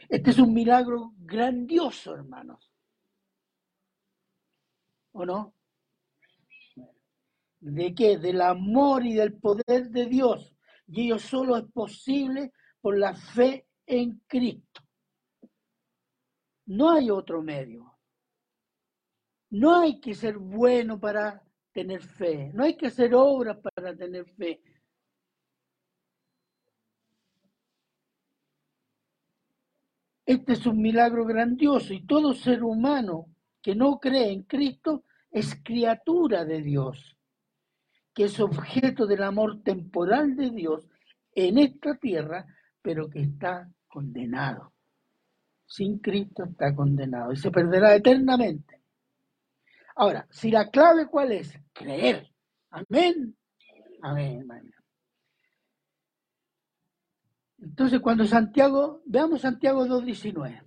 Este 0.08 0.30
es 0.30 0.38
un 0.38 0.54
milagro 0.54 1.14
grandioso, 1.18 2.14
hermanos. 2.14 2.70
¿O 5.10 5.26
no? 5.26 5.52
¿De 7.58 7.92
qué? 7.92 8.18
Del 8.18 8.40
amor 8.40 9.04
y 9.04 9.14
del 9.14 9.32
poder 9.32 9.90
de 9.90 10.06
Dios. 10.06 10.54
Y 10.86 11.06
ello 11.06 11.18
solo 11.18 11.56
es 11.56 11.64
posible 11.72 12.52
por 12.80 12.96
la 12.96 13.16
fe 13.16 13.66
en 13.84 14.22
Cristo. 14.28 14.80
No 16.66 16.92
hay 16.92 17.10
otro 17.10 17.42
medio. 17.42 17.89
No 19.50 19.80
hay 19.80 20.00
que 20.00 20.14
ser 20.14 20.38
bueno 20.38 20.98
para 20.98 21.42
tener 21.72 22.02
fe. 22.02 22.50
No 22.54 22.64
hay 22.64 22.76
que 22.76 22.86
hacer 22.86 23.14
obras 23.14 23.58
para 23.58 23.94
tener 23.96 24.24
fe. 24.26 24.60
Este 30.24 30.52
es 30.52 30.64
un 30.66 30.80
milagro 30.80 31.24
grandioso 31.24 31.92
y 31.92 32.06
todo 32.06 32.34
ser 32.34 32.62
humano 32.62 33.26
que 33.60 33.74
no 33.74 33.98
cree 33.98 34.30
en 34.30 34.44
Cristo 34.44 35.02
es 35.30 35.60
criatura 35.62 36.44
de 36.44 36.62
Dios, 36.62 37.16
que 38.14 38.24
es 38.24 38.38
objeto 38.38 39.06
del 39.06 39.24
amor 39.24 39.62
temporal 39.64 40.36
de 40.36 40.50
Dios 40.50 40.88
en 41.34 41.58
esta 41.58 41.96
tierra, 41.96 42.46
pero 42.80 43.10
que 43.10 43.22
está 43.22 43.68
condenado. 43.88 44.72
Sin 45.66 45.98
Cristo 45.98 46.44
está 46.44 46.74
condenado 46.76 47.32
y 47.32 47.36
se 47.36 47.50
perderá 47.50 47.96
eternamente. 47.96 48.79
Ahora, 50.00 50.26
si 50.30 50.50
la 50.50 50.70
clave 50.70 51.06
cuál 51.08 51.32
es? 51.32 51.52
Creer. 51.74 52.26
Amén. 52.70 53.36
Amén. 54.02 54.42
amén. 54.50 54.74
Entonces, 57.58 58.00
cuando 58.00 58.26
Santiago, 58.26 59.02
veamos 59.06 59.42
Santiago 59.42 59.86
2.19. 59.86 60.62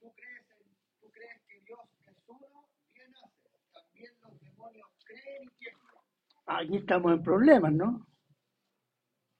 ¿Tú 0.00 0.12
crees, 0.14 0.46
en- 0.50 0.76
tú 1.00 1.10
crees 1.10 1.40
que 1.48 1.60
Dios 1.66 1.80
es 2.08 2.16
uno? 2.28 2.68
Bien 2.94 3.12
haces. 3.16 3.52
También 3.72 4.12
los 4.22 4.40
demonios 4.40 4.88
creen 5.04 5.42
y 5.44 5.48
tiemblan. 5.58 5.94
Aquí 6.46 6.76
estamos 6.76 7.12
en 7.12 7.22
problemas, 7.22 7.72
¿no? 7.72 8.06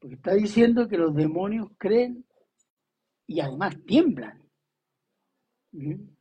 Porque 0.00 0.16
está 0.16 0.32
diciendo 0.32 0.88
que 0.88 0.96
los 0.96 1.14
demonios 1.14 1.68
creen 1.76 2.24
y 3.26 3.40
además 3.40 3.76
tiemblan 3.86 4.42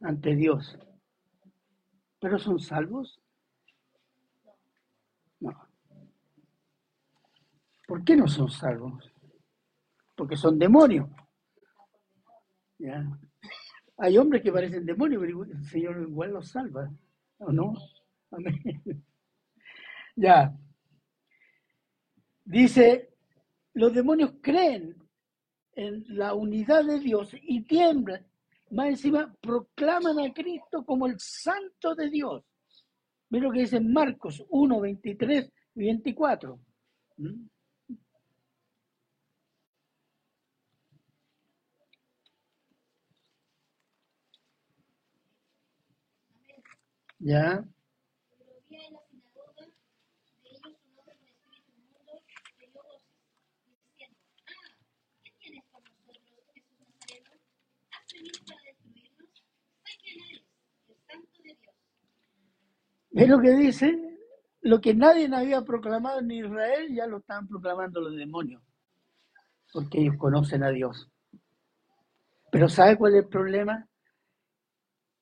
ante 0.01 0.35
Dios. 0.35 0.77
¿Pero 2.19 2.37
son 2.37 2.59
salvos? 2.59 3.21
No. 5.39 5.57
¿Por 7.87 8.03
qué 8.03 8.17
no 8.17 8.27
son 8.27 8.49
salvos? 8.49 9.11
Porque 10.15 10.35
son 10.35 10.59
demonios. 10.59 11.09
¿Ya? 12.77 13.07
Hay 13.97 14.17
hombres 14.17 14.43
que 14.43 14.51
parecen 14.51 14.85
demonios, 14.85 15.21
pero 15.21 15.43
el 15.45 15.63
Señor 15.63 16.01
igual 16.01 16.31
los 16.31 16.49
salva. 16.49 16.91
¿O 17.37 17.51
no? 17.51 17.73
Amén. 18.31 18.61
Ya. 20.15 20.53
Dice, 22.43 23.08
los 23.73 23.93
demonios 23.93 24.33
creen 24.41 24.95
en 25.73 26.03
la 26.09 26.33
unidad 26.33 26.83
de 26.85 26.99
Dios 26.99 27.31
y 27.41 27.61
tiemblan. 27.61 28.25
Más 28.71 28.89
encima, 28.89 29.33
proclaman 29.41 30.19
a 30.19 30.33
Cristo 30.33 30.85
como 30.85 31.07
el 31.07 31.19
santo 31.19 31.95
de 31.95 32.09
Dios. 32.09 32.43
Mira 33.29 33.45
lo 33.45 33.51
que 33.51 33.61
dice 33.61 33.79
Marcos 33.79 34.43
1, 34.49 34.79
23 34.79 35.51
y 35.75 35.79
24. 35.79 36.59
¿Mm? 37.17 37.47
Ya. 47.19 47.65
Pero 48.29 48.55
había 48.63 48.87
en 48.87 48.93
la 48.93 49.01
sinagoga 49.09 49.53
de 49.57 49.63
ellos 50.49 50.71
un 50.73 50.95
hombre 50.95 51.17
con 51.43 51.57
espíritu 51.57 51.75
inmundo 51.75 52.23
que 52.57 52.67
dio 52.67 52.81
voces, 52.81 53.11
diciendo, 53.91 54.17
Ah, 54.47 54.79
¿qué 55.23 55.31
tienes 55.37 55.65
con 55.65 55.83
nosotros, 55.83 56.39
Jesús 56.53 56.79
Nazareno? 56.79 57.31
¿Has 57.91 58.13
venido 58.13 58.39
para 58.47 58.61
destruirnos? 58.63 59.43
Sé 59.83 59.91
quién 60.01 60.17
eres, 60.29 60.45
el 60.87 60.95
santo 61.07 61.43
de 61.43 61.55
Dios. 61.59 61.75
¿Ves 63.11 63.27
lo 63.27 63.39
que 63.39 63.51
dice? 63.51 64.17
Lo 64.61 64.81
que 64.81 64.93
nadie 64.93 65.29
había 65.33 65.61
proclamado 65.63 66.19
en 66.19 66.31
Israel 66.31 66.93
ya 66.93 67.07
lo 67.07 67.17
estaban 67.17 67.47
proclamando 67.47 68.01
los 68.01 68.15
demonios, 68.15 68.61
porque 69.71 70.01
ellos 70.01 70.17
conocen 70.17 70.63
a 70.63 70.69
Dios. 70.69 71.09
Pero 72.51 72.67
¿sabe 72.67 72.97
cuál 72.97 73.13
es 73.15 73.23
el 73.23 73.29
problema? 73.29 73.87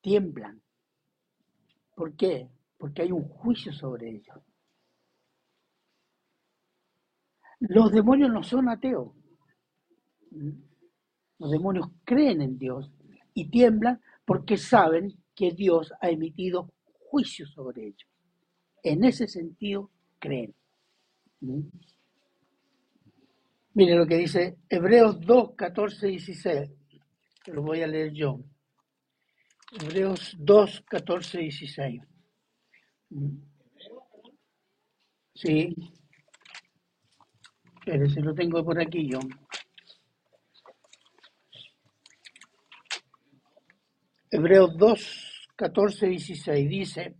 Tiemblan. 0.01 0.61
¿Por 1.95 2.15
qué? 2.15 2.49
Porque 2.77 3.03
hay 3.03 3.11
un 3.11 3.27
juicio 3.27 3.73
sobre 3.73 4.09
ellos. 4.09 4.37
Los 7.59 7.91
demonios 7.91 8.31
no 8.31 8.43
son 8.43 8.69
ateos. 8.69 9.13
Los 11.39 11.51
demonios 11.51 11.89
creen 12.03 12.41
en 12.41 12.57
Dios 12.57 12.91
y 13.33 13.49
tiemblan 13.49 14.01
porque 14.25 14.57
saben 14.57 15.15
que 15.35 15.51
Dios 15.51 15.93
ha 16.01 16.09
emitido 16.09 16.71
juicio 17.09 17.45
sobre 17.47 17.87
ellos. 17.87 18.09
En 18.83 19.03
ese 19.03 19.27
sentido, 19.27 19.91
creen. 20.19 20.53
¿Mm? 21.41 21.61
Mire 23.73 23.95
lo 23.95 24.07
que 24.07 24.17
dice 24.17 24.57
Hebreos 24.69 25.19
2, 25.21 25.55
14, 25.55 26.07
16. 26.07 26.71
Te 27.43 27.53
lo 27.53 27.61
voy 27.61 27.81
a 27.81 27.87
leer 27.87 28.11
yo. 28.13 28.39
Hebreos 29.79 30.35
2, 30.39 30.83
14, 30.87 31.39
16. 31.39 32.01
¿Mm? 33.09 33.37
Sí. 35.35 35.75
Pero 37.85 38.09
si 38.09 38.19
lo 38.19 38.33
tengo 38.33 38.63
por 38.65 38.81
aquí 38.81 39.09
yo. 39.09 39.19
Hebreos 44.29 44.75
2, 44.77 45.36
14, 45.57 46.07
16 46.07 46.69
dice, 46.69 47.15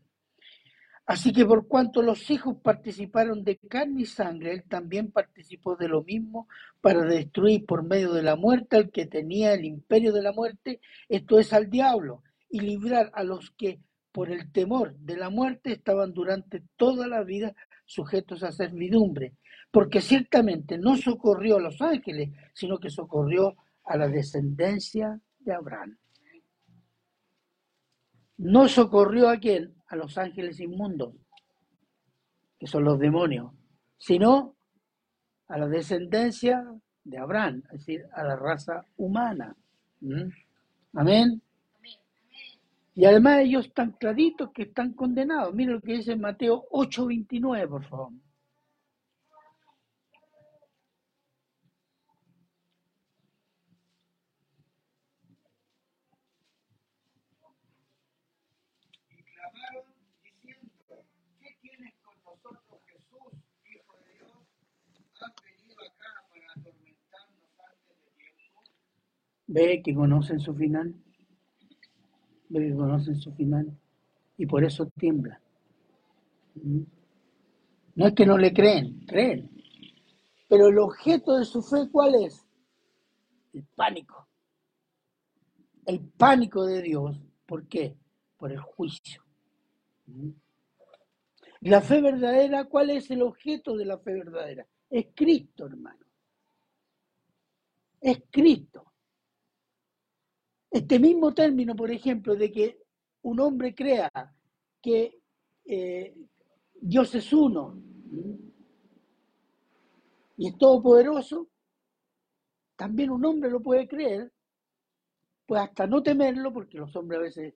Así 1.08 1.32
que 1.32 1.46
por 1.46 1.68
cuanto 1.68 2.02
los 2.02 2.30
hijos 2.30 2.58
participaron 2.62 3.46
de 3.46 3.58
carne 3.58 4.02
y 4.02 4.06
sangre, 4.06 4.52
él 4.52 4.64
también 4.68 5.10
participó 5.10 5.78
de 5.78 5.88
lo 5.88 6.04
mismo 6.04 6.50
para 6.82 7.02
destruir 7.04 7.66
por 7.66 7.84
medio 7.84 8.12
de 8.12 8.24
la 8.24 8.36
muerte 8.36 8.76
al 8.76 8.92
que 8.92 9.06
tenía 9.06 9.54
el 9.54 9.64
imperio 9.64 10.12
de 10.12 10.22
la 10.22 10.34
muerte, 10.34 10.82
esto 11.08 11.40
es 11.40 11.54
al 11.54 11.70
diablo, 11.70 12.24
y 12.50 12.60
librar 12.60 13.10
a 13.14 13.24
los 13.24 13.52
que 13.52 13.80
por 14.12 14.30
el 14.30 14.52
temor 14.52 14.98
de 14.98 15.16
la 15.16 15.30
muerte 15.30 15.72
estaban 15.72 16.14
durante 16.14 16.62
toda 16.76 17.08
la 17.08 17.24
vida 17.24 17.56
sujetos 17.86 18.44
a 18.44 18.52
servidumbre, 18.52 19.34
porque 19.72 20.02
ciertamente 20.02 20.78
no 20.78 20.98
socorrió 20.98 21.56
a 21.56 21.62
los 21.62 21.82
ángeles, 21.82 22.32
sino 22.54 22.80
que 22.80 22.90
socorrió 22.90 23.56
a 23.86 23.96
la 23.96 24.10
descendencia 24.10 25.22
de 25.40 25.54
Abraham. 25.54 25.98
No 28.38 28.68
socorrió 28.68 29.30
a 29.30 29.38
quién? 29.38 29.74
A 29.88 29.96
los 29.96 30.18
ángeles 30.18 30.60
inmundos, 30.60 31.14
que 32.60 32.68
son 32.68 32.84
los 32.84 33.00
demonios, 33.00 33.52
sino 33.98 34.56
a 35.48 35.58
la 35.58 35.68
descendencia 35.68 36.64
de 37.04 37.18
Abraham, 37.18 37.64
es 37.72 37.80
decir, 37.80 38.06
a 38.14 38.24
la 38.24 38.36
raza 38.36 38.84
humana. 38.98 39.56
¿Mm? 40.02 40.30
Amén. 40.94 41.42
Y 42.96 43.06
además 43.06 43.40
ellos 43.42 43.68
están 43.68 43.92
claritos 43.92 44.52
que 44.52 44.64
están 44.64 44.94
condenados. 44.94 45.54
Mira 45.54 45.74
lo 45.74 45.82
que 45.82 45.94
dice 45.94 46.16
Mateo 46.16 46.66
8:29, 46.72 47.68
por 47.68 47.84
favor. 47.86 48.12
Y 59.10 59.24
clamaron 59.24 59.84
diciendo, 60.32 61.06
¿qué 61.40 61.56
tienes 61.62 61.94
con 62.02 62.16
nosotros, 62.24 62.82
Jesús, 62.86 63.34
Hijo 63.66 63.98
de 64.00 64.14
Dios? 64.16 64.32
¿Has 65.22 65.34
venido 65.44 65.76
acá 65.82 66.24
para 66.30 66.48
atormentarnos 66.52 67.52
antes 67.60 67.98
de 68.04 68.12
tiempo? 68.18 68.62
Ve 69.48 69.82
que 69.82 69.96
conocen 69.96 70.40
su 70.40 70.54
final. 70.54 70.94
Ve 72.50 72.68
que 72.68 72.76
conocen 72.76 73.16
su 73.16 73.34
final. 73.34 73.72
Y 74.38 74.46
por 74.46 74.64
eso 74.64 74.86
tiemblan. 74.98 75.40
¿Mm? 76.56 76.82
No 77.96 78.08
es 78.08 78.14
que 78.14 78.26
no 78.26 78.38
le 78.38 78.54
creen, 78.54 79.06
creen. 79.08 79.50
Pero 80.48 80.68
el 80.68 80.78
objeto 80.78 81.38
de 81.38 81.46
su 81.46 81.62
fe, 81.62 81.90
¿cuál 81.92 82.16
es? 82.16 82.46
El 83.54 83.64
pánico. 83.76 84.28
El 85.86 86.02
pánico 86.02 86.66
de 86.66 86.82
Dios. 86.82 87.20
¿Por 87.46 87.68
qué? 87.68 87.98
Por 88.38 88.52
el 88.52 88.60
juicio. 88.60 89.24
¿Mm? 90.06 90.30
La 91.62 91.82
fe 91.82 92.02
verdadera, 92.02 92.66
¿cuál 92.66 92.92
es 92.92 93.10
el 93.10 93.24
objeto 93.24 93.76
de 93.76 93.86
la 93.86 93.98
fe 93.98 94.14
verdadera? 94.14 94.68
Es 94.90 95.08
Cristo, 95.16 95.66
hermano. 95.66 96.06
Es 98.00 98.22
Cristo. 98.30 98.87
Este 100.78 101.00
mismo 101.00 101.34
término, 101.34 101.76
por 101.76 101.90
ejemplo, 101.90 102.36
de 102.36 102.52
que 102.52 102.80
un 103.24 103.40
hombre 103.40 103.74
crea 103.74 104.12
que 104.80 105.20
eh, 105.66 106.16
Dios 106.80 107.16
es 107.16 107.34
uno 107.34 107.82
¿m? 108.12 108.38
y 110.38 110.50
es 110.50 110.58
todopoderoso, 110.60 111.48
también 112.76 113.10
un 113.10 113.26
hombre 113.26 113.50
lo 113.50 113.60
puede 113.60 113.88
creer, 113.88 114.32
pues 115.48 115.62
hasta 115.62 115.88
no 115.88 116.04
temerlo, 116.04 116.54
porque 116.54 116.78
los 116.78 116.96
hombres 116.96 117.18
a 117.18 117.24
veces 117.24 117.56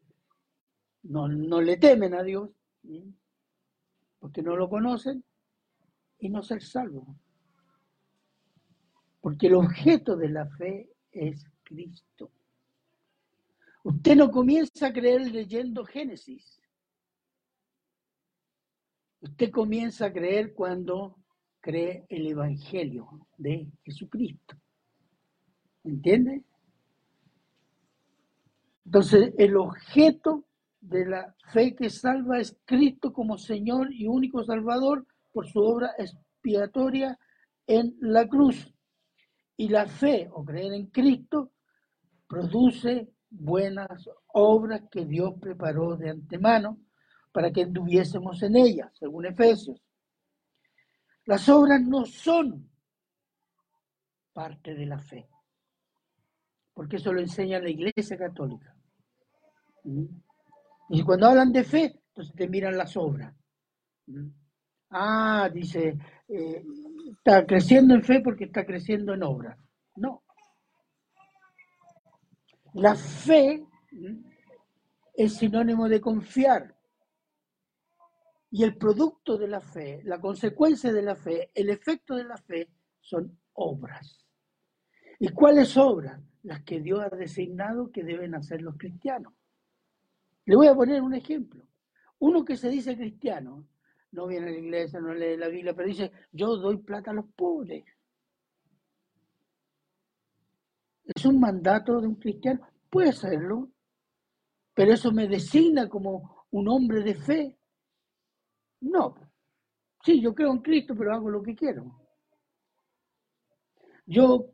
no, 1.04 1.28
no 1.28 1.62
le 1.62 1.78
temen 1.78 2.16
a 2.16 2.24
Dios, 2.24 2.50
¿m? 2.86 3.14
porque 4.18 4.42
no 4.42 4.56
lo 4.56 4.68
conocen, 4.68 5.24
y 6.18 6.28
no 6.28 6.42
ser 6.42 6.64
salvo. 6.64 7.16
Porque 9.20 9.46
el 9.46 9.54
objeto 9.54 10.18
de 10.18 10.30
la 10.30 10.48
fe 10.48 10.90
es 11.12 11.46
Cristo. 11.62 12.32
Usted 13.84 14.16
no 14.16 14.30
comienza 14.30 14.88
a 14.88 14.94
creer 14.94 15.32
leyendo 15.32 15.84
Génesis. 15.86 16.62
Usted 19.22 19.52
comienza 19.52 20.08
a 20.08 20.14
creer 20.14 20.54
cuando 20.54 21.18
cree 21.60 22.06
el 22.10 22.28
Evangelio 22.28 23.28
de 23.38 23.72
Jesucristo. 23.84 24.56
¿Entiende? 25.84 26.44
Entonces, 28.86 29.34
el 29.38 29.56
objeto 29.58 30.46
de 30.80 31.06
la 31.06 31.36
fe 31.52 31.76
que 31.76 31.90
salva 31.90 32.40
es 32.40 32.58
Cristo 32.66 33.14
como 33.14 33.38
Señor 33.38 33.94
y 33.94 34.08
único 34.08 34.44
Salvador 34.44 35.06
por 35.32 35.48
su 35.48 35.60
obra 35.60 35.92
expiatoria 35.98 37.18
en 37.68 37.96
la 38.02 38.28
cruz. 38.28 38.74
Y 39.58 39.70
la 39.70 39.88
fe 39.88 40.30
o 40.32 40.44
creer 40.44 40.74
en 40.74 40.88
Cristo 40.88 41.52
produce 42.28 43.12
buenas 43.32 44.10
obras 44.28 44.84
que 44.92 45.06
Dios 45.06 45.34
preparó 45.42 45.96
de 45.96 46.10
antemano 46.12 46.78
para 47.32 47.52
que 47.52 47.64
anduviésemos 47.64 48.44
en 48.44 48.58
ellas, 48.58 48.92
según 49.00 49.26
Efesios. 49.26 49.82
Las 51.26 51.48
obras 51.50 51.82
no 51.82 52.06
son 52.06 52.70
parte 54.34 54.76
de 54.76 54.86
la 54.86 55.00
fe, 55.00 55.28
porque 56.74 56.98
eso 56.98 57.14
lo 57.14 57.22
enseña 57.22 57.60
la 57.60 57.70
Iglesia 57.70 58.18
Católica. 58.18 58.76
¿Mm? 59.84 60.06
Y 60.90 61.04
cuando 61.04 61.28
hablan 61.28 61.52
de 61.52 61.64
fe, 61.64 62.02
entonces 62.10 62.36
te 62.36 62.50
miran 62.50 62.78
las 62.78 62.98
obras. 62.98 63.34
¿Mm? 64.08 64.28
Ah, 64.90 65.50
dice, 65.54 65.98
eh, 66.28 66.64
está 67.18 67.46
creciendo 67.46 67.94
en 67.96 68.04
fe 68.04 68.20
porque 68.22 68.46
está 68.46 68.66
creciendo 68.66 69.14
en 69.14 69.24
obra. 69.24 69.58
No. 69.96 70.24
La 72.74 72.96
fe 72.96 73.66
es 75.14 75.34
sinónimo 75.36 75.90
de 75.90 76.00
confiar. 76.00 76.76
Y 78.50 78.64
el 78.64 78.78
producto 78.78 79.38
de 79.38 79.48
la 79.48 79.62
fe, 79.62 80.02
la 80.04 80.20
consecuencia 80.20 80.92
de 80.92 81.02
la 81.02 81.16
fe, 81.16 81.52
el 81.54 81.70
efecto 81.70 82.16
de 82.16 82.26
la 82.26 82.38
fe 82.38 82.70
son 83.00 83.38
obras. 83.54 84.26
¿Y 85.20 85.30
cuáles 85.30 85.78
obras? 85.78 86.22
Las 86.44 86.64
que 86.64 86.82
Dios 86.82 87.02
ha 87.02 87.16
designado 87.16 87.92
que 87.92 88.04
deben 88.04 88.36
hacer 88.36 88.62
los 88.62 88.78
cristianos. 88.78 89.34
Le 90.46 90.56
voy 90.56 90.68
a 90.68 90.76
poner 90.76 91.02
un 91.02 91.14
ejemplo. 91.14 91.64
Uno 92.20 92.44
que 92.44 92.58
se 92.58 92.70
dice 92.70 92.96
cristiano, 92.96 93.68
no 94.12 94.28
viene 94.28 94.48
a 94.48 94.52
la 94.52 94.58
iglesia, 94.58 95.00
no 95.00 95.14
lee 95.14 95.38
la 95.38 95.48
Biblia, 95.48 95.74
pero 95.74 95.88
dice, 95.88 96.12
yo 96.32 96.58
doy 96.58 96.78
plata 96.78 97.12
a 97.12 97.14
los 97.14 97.26
pobres. 97.36 97.86
¿Es 101.04 101.26
un 101.26 101.40
mandato 101.40 102.00
de 102.00 102.08
un 102.08 102.16
cristiano? 102.16 102.62
Puede 102.90 103.14
serlo, 103.14 103.70
pero 104.74 104.94
eso 104.94 105.12
me 105.12 105.28
designa 105.28 105.90
como 105.90 106.46
un 106.52 106.68
hombre 106.68 107.04
de 107.04 107.16
fe. 107.16 107.58
No. 108.82 109.16
Sí, 110.04 110.22
yo 110.22 110.34
creo 110.34 110.52
en 110.52 110.60
Cristo, 110.60 110.96
pero 110.98 111.14
hago 111.14 111.30
lo 111.30 111.44
que 111.44 111.56
quiero. 111.56 112.02
Yo 114.06 114.48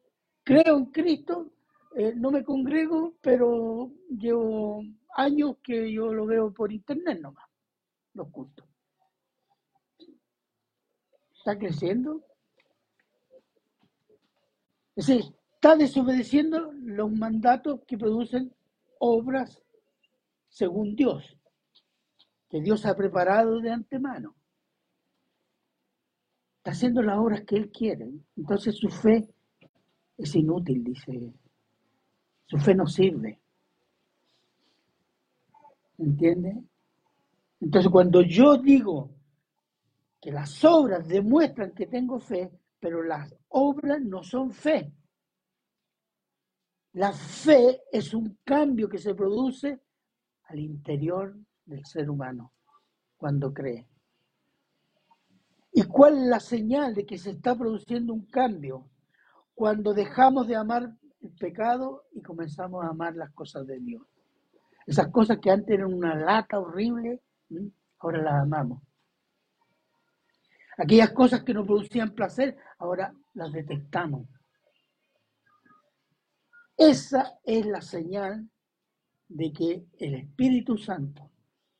creo 0.43 0.77
en 0.77 0.85
Cristo, 0.87 1.51
eh, 1.95 2.13
no 2.15 2.31
me 2.31 2.43
congrego, 2.43 3.15
pero 3.21 3.91
llevo 4.09 4.83
años 5.15 5.57
que 5.63 5.91
yo 5.91 6.13
lo 6.13 6.25
veo 6.25 6.53
por 6.53 6.71
internet 6.71 7.19
nomás, 7.21 7.49
los 8.13 8.29
cultos. 8.29 8.65
¿Está 11.37 11.57
creciendo? 11.57 12.21
Es 14.95 15.07
decir, 15.07 15.36
está 15.57 15.75
desobedeciendo 15.75 16.71
los 16.71 17.11
mandatos 17.11 17.81
que 17.87 17.97
producen 17.97 18.53
obras 18.99 19.63
según 20.49 20.95
Dios, 20.95 21.35
que 22.47 22.61
Dios 22.61 22.85
ha 22.85 22.95
preparado 22.95 23.59
de 23.59 23.71
antemano. 23.71 24.35
Está 26.57 26.71
haciendo 26.71 27.01
las 27.01 27.17
obras 27.17 27.41
que 27.41 27.55
Él 27.55 27.71
quiere. 27.71 28.07
Entonces 28.35 28.75
su 28.75 28.87
fe 28.87 29.27
es 30.15 30.35
inútil, 30.35 30.83
dice. 30.83 31.33
Su 32.45 32.57
fe 32.59 32.75
no 32.75 32.85
sirve. 32.85 33.39
¿Entiende? 35.97 36.55
Entonces 37.61 37.91
cuando 37.91 38.21
yo 38.21 38.57
digo 38.57 39.09
que 40.21 40.31
las 40.31 40.63
obras 40.63 41.07
demuestran 41.07 41.71
que 41.71 41.87
tengo 41.87 42.19
fe, 42.19 42.51
pero 42.79 43.01
las 43.01 43.33
obras 43.49 43.99
no 43.99 44.23
son 44.23 44.51
fe. 44.51 44.93
La 46.97 47.13
fe 47.13 47.83
es 47.91 48.11
un 48.15 48.39
cambio 48.43 48.89
que 48.89 48.97
se 48.97 49.13
produce 49.13 49.79
al 50.45 50.57
interior 50.57 51.37
del 51.63 51.85
ser 51.85 52.09
humano 52.09 52.53
cuando 53.17 53.53
cree. 53.53 53.87
¿Y 55.73 55.83
cuál 55.83 56.17
es 56.17 56.27
la 56.27 56.39
señal 56.39 56.95
de 56.95 57.05
que 57.05 57.19
se 57.19 57.29
está 57.29 57.55
produciendo 57.55 58.15
un 58.15 58.25
cambio? 58.25 58.89
Cuando 59.53 59.93
dejamos 59.93 60.47
de 60.47 60.55
amar 60.55 60.91
el 61.21 61.31
pecado 61.33 62.05
y 62.13 62.23
comenzamos 62.23 62.83
a 62.83 62.87
amar 62.87 63.15
las 63.15 63.31
cosas 63.31 63.67
de 63.67 63.79
Dios. 63.79 64.01
Esas 64.87 65.09
cosas 65.09 65.37
que 65.37 65.51
antes 65.51 65.69
eran 65.69 65.93
una 65.93 66.15
lata 66.15 66.59
horrible, 66.59 67.21
ahora 67.99 68.23
las 68.23 68.41
amamos. 68.41 68.81
Aquellas 70.79 71.11
cosas 71.11 71.43
que 71.43 71.53
nos 71.53 71.67
producían 71.67 72.15
placer, 72.15 72.57
ahora 72.79 73.13
las 73.35 73.51
detectamos. 73.51 74.27
Esa 76.77 77.39
es 77.43 77.65
la 77.65 77.81
señal 77.81 78.47
de 79.27 79.51
que 79.51 79.85
el 79.97 80.13
Espíritu 80.13 80.77
Santo, 80.77 81.31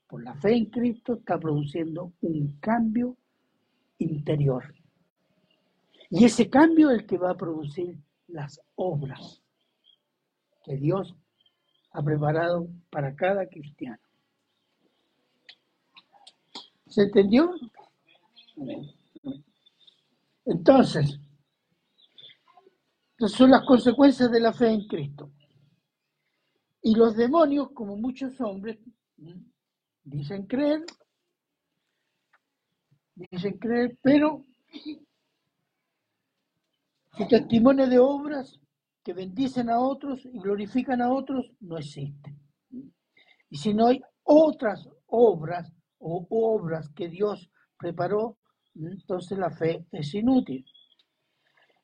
por 0.08 0.24
la 0.24 0.34
fe 0.36 0.56
en 0.56 0.66
Cristo, 0.66 1.14
está 1.14 1.40
produciendo 1.40 2.14
un 2.22 2.58
cambio 2.60 3.16
interior. 4.00 4.74
Y 6.10 6.26
ese 6.26 6.50
cambio 6.50 6.90
es 6.90 7.02
el 7.02 7.06
que 7.06 7.18
va 7.18 7.32
a 7.32 7.38
producir 7.38 7.98
las 8.28 8.60
obras 8.76 9.42
que 10.64 10.78
Dios 10.78 11.16
ha 11.92 12.04
preparado 12.04 12.68
para 12.90 13.16
cada 13.16 13.48
cristiano. 13.48 14.00
¿Se 16.88 17.04
entendió? 17.04 17.54
Entonces, 20.46 21.20
son 23.26 23.52
las 23.52 23.66
consecuencias 23.66 24.32
de 24.32 24.40
la 24.40 24.54
fe 24.54 24.70
en 24.70 24.88
Cristo. 24.88 25.32
Y 26.82 26.96
los 26.96 27.16
demonios, 27.16 27.72
como 27.74 27.98
muchos 27.98 28.40
hombres, 28.40 28.78
dicen 30.04 30.46
creer, 30.46 30.86
dicen 33.16 33.58
creer, 33.58 33.98
pero 34.02 34.46
su 37.18 37.28
testimonio 37.28 37.88
de 37.88 37.98
obras 37.98 38.60
que 39.04 39.14
bendicen 39.14 39.70
a 39.70 39.80
otros 39.80 40.24
y 40.26 40.40
glorifican 40.40 41.02
a 41.02 41.12
otros 41.12 41.52
no 41.62 41.78
existe. 41.78 42.36
Y 43.50 43.58
si 43.58 43.74
no 43.74 43.88
hay 43.88 44.02
otras 44.24 44.88
obras 45.08 45.72
o 45.98 46.28
obras 46.30 46.90
que 46.90 47.10
Dios 47.10 47.50
preparó, 47.78 48.38
entonces 48.76 49.38
la 49.38 49.50
fe 49.50 49.86
es 49.92 50.14
inútil. 50.14 50.66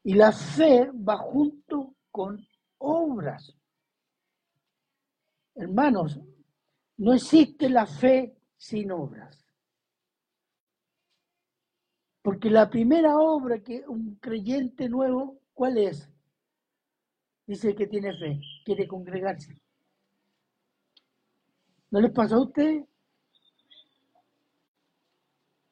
Y 0.04 0.16
la 0.16 0.32
fe 0.32 0.92
va 0.92 1.18
junto 1.18 1.96
con 2.12 2.46
obras. 2.78 3.56
Hermanos, 5.56 6.20
no 6.98 7.14
existe 7.14 7.70
la 7.70 7.86
fe 7.86 8.36
sin 8.58 8.92
obras. 8.92 9.46
Porque 12.22 12.50
la 12.50 12.70
primera 12.70 13.18
obra 13.18 13.60
que 13.60 13.84
un 13.88 14.16
creyente 14.16 14.90
nuevo, 14.90 15.40
¿cuál 15.54 15.78
es? 15.78 16.10
dice 17.46 17.76
que 17.76 17.88
tiene 17.88 18.18
fe, 18.18 18.40
quiere 18.64 18.88
congregarse. 18.88 19.62
¿No 21.92 22.00
les 22.00 22.12
pasa 22.12 22.36
a 22.36 22.42
usted? 22.42 22.86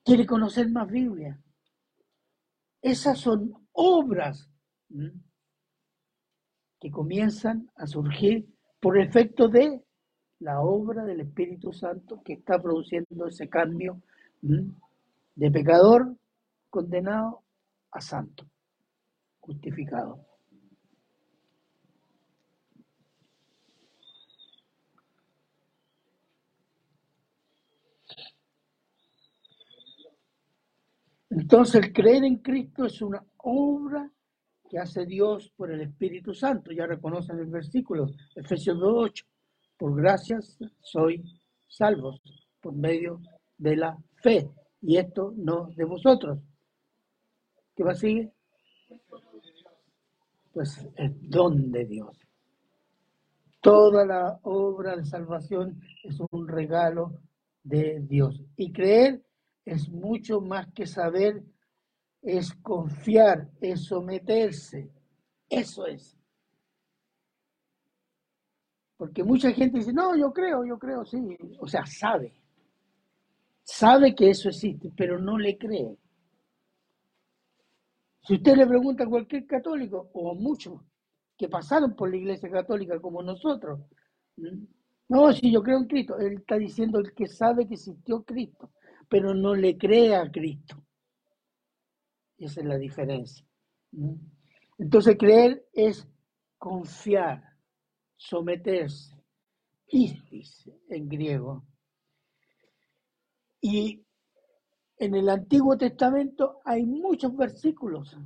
Quiere 0.04 0.26
conocer 0.26 0.70
más 0.70 0.90
Biblia. 0.90 1.40
Esas 2.82 3.20
son 3.20 3.54
obras 3.74 4.50
que 6.80 6.90
comienzan 6.92 7.70
a 7.76 7.86
surgir 7.86 8.48
por 8.80 8.98
efecto 9.00 9.48
de 9.48 9.84
la 10.40 10.62
obra 10.62 11.06
del 11.06 11.22
Espíritu 11.22 11.72
Santo 11.72 12.22
que 12.24 12.34
está 12.34 12.60
produciendo 12.60 13.28
ese 13.28 13.48
cambio 13.48 14.02
de 14.42 15.52
pecador 15.52 16.16
condenado 16.70 17.44
a 17.92 18.02
santo, 18.02 18.50
justificado. 19.40 20.26
Entonces 31.32 31.76
el 31.76 31.94
creer 31.94 32.26
en 32.26 32.38
Cristo 32.40 32.86
es 32.86 33.02
una 33.02 33.24
obra 33.38 34.12
que 34.70 34.78
hace 34.78 35.06
Dios 35.06 35.50
por 35.56 35.72
el 35.72 35.80
Espíritu 35.82 36.34
Santo. 36.34 36.72
Ya 36.74 36.86
reconocen 36.86 37.40
el 37.40 37.48
versículo, 37.48 38.10
Efesios 38.36 38.78
2.8. 38.78 39.24
Por 39.78 39.96
gracias 39.96 40.60
soy 40.82 41.24
salvos 41.70 42.22
por 42.60 42.74
medio 42.74 43.22
de 43.58 43.78
la 43.78 43.98
fe. 44.22 44.50
Y 44.82 44.98
esto 44.98 45.34
no 45.38 45.68
de 45.74 45.86
vosotros. 45.86 46.40
¿Qué 47.76 47.84
va 47.84 47.92
a 47.92 47.96
seguir? 47.96 48.30
Pues 50.52 50.86
es 50.98 51.30
don 51.30 51.72
de 51.72 51.86
Dios. 51.86 52.18
Toda 53.62 54.06
la 54.06 54.38
obra 54.44 54.98
de 54.98 55.06
salvación 55.06 55.80
es 56.04 56.20
un 56.32 56.48
regalo 56.48 57.22
de 57.64 58.02
Dios. 58.02 58.42
Y 58.58 58.74
creer 58.74 59.24
es 59.66 59.90
mucho 59.90 60.42
más 60.42 60.68
que 60.74 60.86
saber, 60.86 61.44
es 62.22 62.54
confiar, 62.56 63.50
es 63.60 63.86
someterse. 63.86 64.90
Eso 65.50 65.86
es. 65.86 66.18
Porque 68.98 69.24
mucha 69.24 69.52
gente 69.52 69.80
dice, 69.80 69.94
no, 69.94 70.16
yo 70.16 70.32
creo, 70.32 70.64
yo 70.64 70.78
creo, 70.78 71.06
sí. 71.06 71.18
O 71.60 71.68
sea, 71.68 71.86
sabe. 71.86 72.34
Sabe 73.64 74.14
que 74.14 74.30
eso 74.30 74.50
existe, 74.50 74.92
pero 74.96 75.20
no 75.20 75.38
le 75.38 75.58
cree. 75.58 75.98
Si 78.24 78.36
usted 78.36 78.56
le 78.56 78.68
pregunta 78.68 79.04
a 79.04 79.08
cualquier 79.08 79.48
católico, 79.48 80.10
o 80.14 80.32
a 80.32 80.36
muchos 80.36 80.80
que 81.38 81.50
pasaron 81.50 81.96
por 81.96 82.10
la 82.10 82.18
iglesia 82.18 82.50
católica 82.52 83.00
como 83.00 83.24
nosotros, 83.24 83.80
no, 85.10 85.34
si 85.34 85.52
yo 85.52 85.64
creo 85.64 85.80
en 85.80 85.88
Cristo, 85.88 86.18
él 86.20 86.34
está 86.34 86.58
diciendo 86.58 87.00
el 87.00 87.14
que 87.14 87.28
sabe 87.28 87.68
que 87.68 87.74
existió 87.74 88.24
Cristo, 88.24 88.70
pero 89.12 89.34
no 89.34 89.54
le 89.54 89.78
cree 89.78 90.16
a 90.16 90.32
Cristo. 90.32 90.82
Esa 92.38 92.62
es 92.62 92.66
la 92.66 92.78
diferencia. 92.78 93.46
Entonces 94.78 95.18
creer 95.20 95.66
es 95.74 96.08
confiar, 96.58 97.44
someterse, 98.16 99.14
istis 99.88 100.72
en 100.88 101.10
griego. 101.10 101.66
Y 103.60 104.02
en 104.98 105.16
el 105.16 105.28
Antiguo 105.28 105.78
Testamento 105.78 106.62
hay 106.64 106.86
muchos 106.86 107.36
versículos 107.36 108.18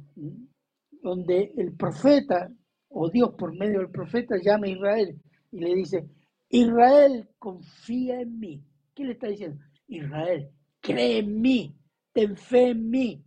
donde 1.01 1.51
el 1.57 1.75
profeta 1.75 2.47
o 2.89 3.09
Dios 3.09 3.33
por 3.35 3.57
medio 3.57 3.79
del 3.79 3.89
profeta 3.89 4.35
llama 4.37 4.67
a 4.67 4.69
Israel 4.69 5.19
y 5.51 5.59
le 5.61 5.73
dice, 5.73 6.07
Israel 6.49 7.27
confía 7.39 8.21
en 8.21 8.37
mí. 8.37 8.63
¿Qué 8.93 9.03
le 9.03 9.13
está 9.13 9.27
diciendo? 9.27 9.63
Israel, 9.87 10.51
cree 10.85 11.19
en 11.19 11.41
mí, 11.41 11.75
ten 12.13 12.37
fe 12.37 12.69
en 12.69 12.89
mí. 12.89 13.25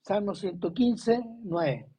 Salmo 0.00 0.34
115, 0.34 1.20
9. 1.44 1.90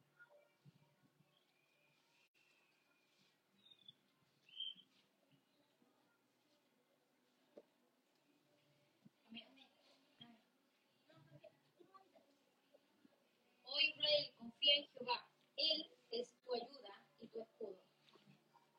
Oh 13.63 13.79
Israel, 13.79 14.33
confía 14.39 14.75
en 14.77 14.85
Jehová. 14.85 15.29
Él 15.55 15.91
es 16.11 16.35
tu 16.43 16.53
ayuda 16.53 17.05
y 17.21 17.27
tu 17.27 17.41
escudo. 17.41 17.77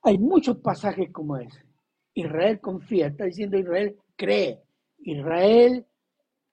Hay 0.03 0.19
muchos 0.19 0.57
pasajes 0.59 1.13
como 1.13 1.37
ese. 1.37 1.70
Israel 2.15 2.61
confía, 2.61 3.09
está 3.09 3.25
diciendo 3.25 3.59
Israel, 3.59 3.97
cree. 4.17 4.63
Israel, 4.99 5.87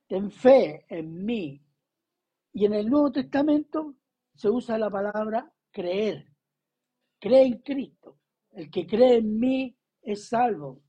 ten 0.07 0.31
fe 0.31 0.85
en 0.89 1.25
mí. 1.25 1.61
Y 2.53 2.65
en 2.65 2.73
el 2.73 2.87
Nuevo 2.87 3.11
Testamento 3.11 3.95
se 4.35 4.49
usa 4.49 4.77
la 4.77 4.89
palabra 4.89 5.51
creer. 5.71 6.25
Cree 7.19 7.45
en 7.47 7.59
Cristo. 7.59 8.17
El 8.51 8.69
que 8.69 8.85
cree 8.85 9.17
en 9.17 9.39
mí 9.39 9.75
es 10.01 10.27
salvo. 10.29 10.81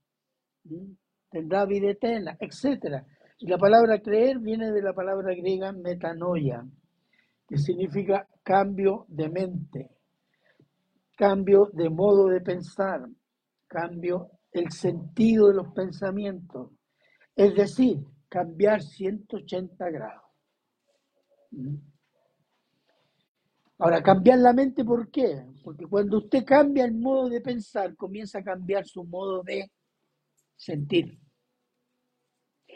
¿Mm? 0.64 0.93
Tendrá 1.31 1.66
vida 1.66 1.91
eterna, 1.91 2.37
etc. 2.41 3.05
Y 3.39 3.47
la 3.47 3.59
palabra 3.59 4.01
creer 4.01 4.39
viene 4.39 4.71
de 4.73 4.83
la 4.83 4.95
palabra 4.95 5.35
griega 5.35 5.73
metanoia, 5.73 6.64
que 7.47 7.59
significa 7.59 8.27
cambio 8.43 9.05
de 9.09 9.29
mente, 9.29 9.91
cambio 11.16 11.69
de 11.73 11.91
modo 11.91 12.29
de 12.29 12.41
pensar, 12.41 13.07
cambio 13.66 14.38
el 14.53 14.70
sentido 14.72 15.49
de 15.49 15.55
los 15.55 15.72
pensamientos, 15.72 16.70
es 17.34 17.55
decir, 17.55 17.99
cambiar 18.28 18.82
180 18.82 19.90
grados. 19.90 20.30
¿Mm? 21.51 21.76
Ahora, 23.80 24.03
cambiar 24.03 24.40
la 24.40 24.53
mente, 24.53 24.84
¿por 24.84 25.09
qué? 25.09 25.46
Porque 25.62 25.86
cuando 25.86 26.18
usted 26.18 26.44
cambia 26.44 26.84
el 26.84 26.94
modo 26.94 27.28
de 27.28 27.40
pensar, 27.40 27.94
comienza 27.94 28.40
a 28.40 28.44
cambiar 28.44 28.84
su 28.86 29.05
modo 29.05 29.42
de 29.44 29.70
sentir. 30.57 31.16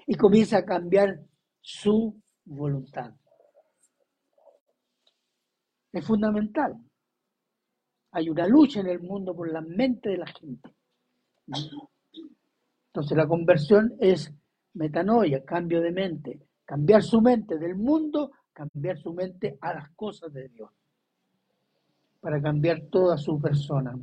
Y 0.07 0.15
comienza 0.15 0.59
a 0.59 0.65
cambiar 0.65 1.21
su 1.61 2.21
voluntad. 2.45 3.13
Es 5.93 6.07
fundamental. 6.07 6.77
Hay 8.13 8.31
una 8.31 8.47
lucha 8.47 8.81
en 8.81 8.87
el 8.87 9.01
mundo 9.01 9.35
por 9.35 9.51
la 9.51 9.61
mente 9.61 10.11
de 10.11 10.19
la 10.19 10.27
gente. 10.27 10.73
Entonces 11.47 13.17
la 13.17 13.27
conversión 13.27 13.95
es 14.01 14.33
metanoia, 14.75 15.45
cambio 15.45 15.81
de 15.81 15.93
mente, 15.93 16.41
cambiar 16.65 17.03
su 17.03 17.21
mente 17.21 17.59
del 17.59 17.75
mundo, 17.75 18.31
cambiar 18.53 18.99
su 18.99 19.13
mente 19.13 19.59
a 19.61 19.75
las 19.75 19.91
cosas 19.91 20.33
de 20.33 20.49
Dios, 20.49 20.71
para 22.21 22.41
cambiar 22.41 22.83
toda 22.91 23.17
su 23.17 23.41
persona. 23.41 23.99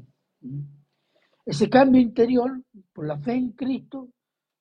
Ese 1.45 1.69
cambio 1.69 2.01
interior, 2.01 2.61
por 2.93 3.05
la 3.05 3.17
fe 3.17 3.33
en 3.33 3.51
Cristo, 3.51 4.09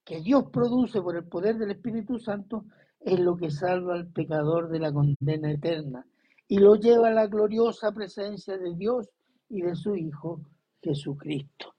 que 0.05 0.20
Dios 0.20 0.45
produce 0.51 1.03
por 1.03 1.16
el 1.16 1.24
poder 1.24 1.59
del 1.59 1.72
Espíritu 1.72 2.18
Santo, 2.18 2.64
es 3.01 3.18
lo 3.20 3.37
que 3.37 3.51
salva 3.51 3.95
al 3.95 4.09
pecador 4.09 4.68
de 4.68 4.79
la 4.79 4.93
condena 4.93 5.51
eterna 5.51 6.07
y 6.49 6.59
lo 6.59 6.76
lleva 6.76 7.09
a 7.09 7.12
la 7.12 7.26
gloriosa 7.26 7.93
presencia 7.93 8.57
de 8.57 8.74
Dios 8.74 9.09
y 9.51 9.61
de 9.61 9.76
su 9.76 9.95
Hijo 9.95 10.41
Jesucristo. 10.83 11.74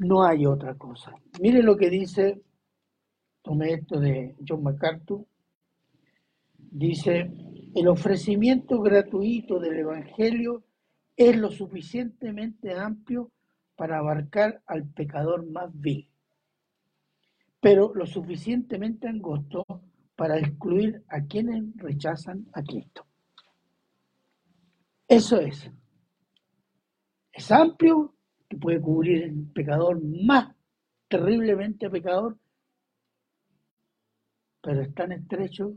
No 0.00 0.24
hay 0.24 0.46
otra 0.46 0.74
cosa. 0.76 1.12
Mire 1.40 1.62
lo 1.62 1.76
que 1.76 1.90
dice, 1.90 2.40
tomé 3.42 3.74
esto 3.74 4.00
de 4.00 4.34
John 4.48 4.62
MacArthur, 4.62 5.26
dice, 6.56 7.30
el 7.74 7.86
ofrecimiento 7.86 8.80
gratuito 8.80 9.58
del 9.60 9.80
Evangelio 9.80 10.64
es 11.14 11.36
lo 11.36 11.50
suficientemente 11.50 12.72
amplio 12.72 13.30
para 13.76 13.98
abarcar 13.98 14.62
al 14.66 14.86
pecador 14.86 15.46
más 15.46 15.70
vil, 15.78 16.08
pero 17.60 17.92
lo 17.94 18.06
suficientemente 18.06 19.06
angosto 19.06 19.66
para 20.16 20.38
excluir 20.38 21.04
a 21.08 21.22
quienes 21.24 21.76
rechazan 21.76 22.46
a 22.54 22.62
Cristo. 22.62 23.04
Eso 25.06 25.38
es. 25.40 25.70
Es 27.32 27.52
amplio, 27.52 28.14
que 28.50 28.56
puede 28.56 28.80
cubrir 28.80 29.22
el 29.22 29.46
pecador 29.52 30.02
más 30.02 30.54
terriblemente 31.08 31.88
pecador, 31.88 32.36
pero 34.60 34.82
es 34.82 34.92
tan 34.92 35.12
estrecho 35.12 35.72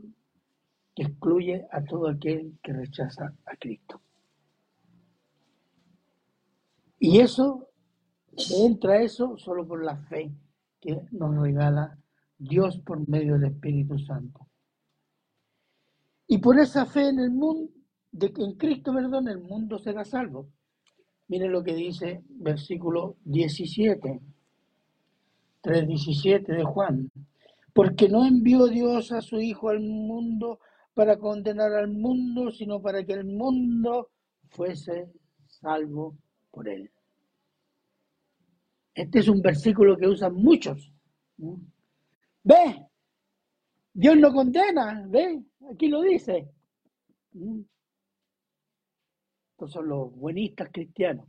que 0.94 1.04
excluye 1.04 1.66
a 1.70 1.84
todo 1.84 2.08
aquel 2.08 2.58
que 2.60 2.72
rechaza 2.72 3.32
a 3.46 3.56
Cristo. 3.56 4.00
Y 6.98 7.20
eso, 7.20 7.68
entra 8.58 9.02
eso 9.02 9.38
solo 9.38 9.66
por 9.66 9.84
la 9.84 9.96
fe 9.96 10.32
que 10.80 11.00
nos 11.12 11.36
regala 11.36 11.96
Dios 12.36 12.78
por 12.80 13.08
medio 13.08 13.34
del 13.34 13.52
Espíritu 13.52 14.00
Santo. 14.00 14.48
Y 16.26 16.38
por 16.38 16.58
esa 16.58 16.86
fe 16.86 17.08
en 17.08 17.20
el 17.20 17.30
mundo, 17.30 17.70
de 18.10 18.32
que 18.32 18.42
en 18.42 18.54
Cristo, 18.54 18.92
perdón, 18.92 19.28
el 19.28 19.38
mundo 19.38 19.78
será 19.78 20.04
salvo. 20.04 20.48
Miren 21.28 21.52
lo 21.52 21.62
que 21.62 21.74
dice 21.74 22.22
versículo 22.28 23.16
17, 23.24 24.20
3.17 25.62 26.46
de 26.46 26.64
Juan. 26.64 27.10
Porque 27.72 28.08
no 28.08 28.24
envió 28.24 28.66
Dios 28.66 29.10
a 29.12 29.20
su 29.20 29.40
Hijo 29.40 29.70
al 29.70 29.80
mundo 29.80 30.60
para 30.94 31.18
condenar 31.18 31.72
al 31.72 31.88
mundo, 31.88 32.50
sino 32.52 32.80
para 32.80 33.04
que 33.04 33.14
el 33.14 33.24
mundo 33.24 34.10
fuese 34.50 35.10
salvo 35.46 36.16
por 36.50 36.68
él. 36.68 36.90
Este 38.94 39.18
es 39.18 39.28
un 39.28 39.42
versículo 39.42 39.96
que 39.96 40.06
usan 40.06 40.34
muchos. 40.34 40.92
Ve, 42.44 42.86
Dios 43.92 44.16
no 44.16 44.32
condena, 44.32 45.04
ve, 45.08 45.42
aquí 45.72 45.88
lo 45.88 46.02
dice. 46.02 46.48
Son 49.68 49.88
los 49.88 50.14
buenistas 50.14 50.68
cristianos, 50.72 51.26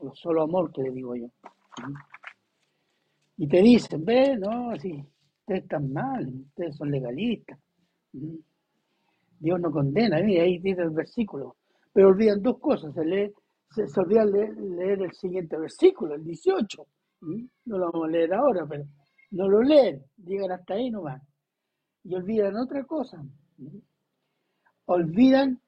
los 0.00 0.18
solo 0.18 0.42
amor 0.42 0.72
que 0.72 0.82
le 0.82 0.90
digo 0.90 1.14
yo. 1.16 1.26
Y 3.36 3.48
te 3.48 3.62
dicen, 3.62 4.04
ve, 4.04 4.36
no, 4.36 4.70
así, 4.70 5.04
ustedes 5.40 5.62
están 5.62 5.92
mal, 5.92 6.26
ustedes 6.48 6.76
son 6.76 6.90
legalistas. 6.90 7.58
Dios 9.38 9.60
no 9.60 9.70
condena, 9.70 10.16
ahí 10.16 10.58
dice 10.58 10.82
el 10.82 10.90
versículo. 10.90 11.56
Pero 11.92 12.08
olvidan 12.08 12.42
dos 12.42 12.58
cosas, 12.58 12.94
se, 12.94 13.04
lee, 13.04 13.32
se, 13.70 13.86
se 13.86 14.00
olvidan 14.00 14.30
leer, 14.32 15.02
el 15.02 15.12
siguiente 15.12 15.56
versículo, 15.56 16.14
el 16.14 16.24
18. 16.24 16.86
No 17.20 17.78
lo 17.78 17.90
vamos 17.90 18.08
a 18.08 18.10
leer 18.10 18.34
ahora, 18.34 18.66
pero 18.66 18.84
no 19.30 19.48
lo 19.48 19.62
leen, 19.62 20.04
llegan 20.16 20.52
hasta 20.52 20.74
ahí 20.74 20.90
nomás. 20.90 21.22
Y 22.04 22.14
olvidan 22.14 22.56
otra 22.56 22.84
cosa. 22.84 23.22
Olvidan 24.86 25.60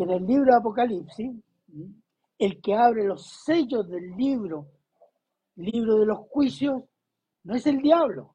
que 0.00 0.04
en 0.04 0.10
el 0.12 0.26
libro 0.26 0.52
de 0.52 0.56
Apocalipsis, 0.56 1.30
el 2.38 2.62
que 2.62 2.74
abre 2.74 3.04
los 3.04 3.44
sellos 3.44 3.86
del 3.86 4.16
libro, 4.16 4.66
libro 5.56 5.98
de 5.98 6.06
los 6.06 6.20
juicios, 6.30 6.84
no 7.44 7.54
es 7.54 7.66
el 7.66 7.76
diablo, 7.82 8.34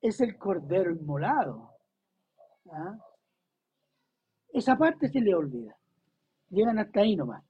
es 0.00 0.18
el 0.22 0.38
cordero 0.38 0.92
inmolado. 0.92 1.72
¿ah? 2.72 2.96
Esa 4.50 4.76
parte 4.76 5.10
se 5.10 5.20
le 5.20 5.34
olvida. 5.34 5.76
Llegan 6.48 6.78
hasta 6.78 7.00
ahí 7.00 7.14
nomás. 7.14 7.44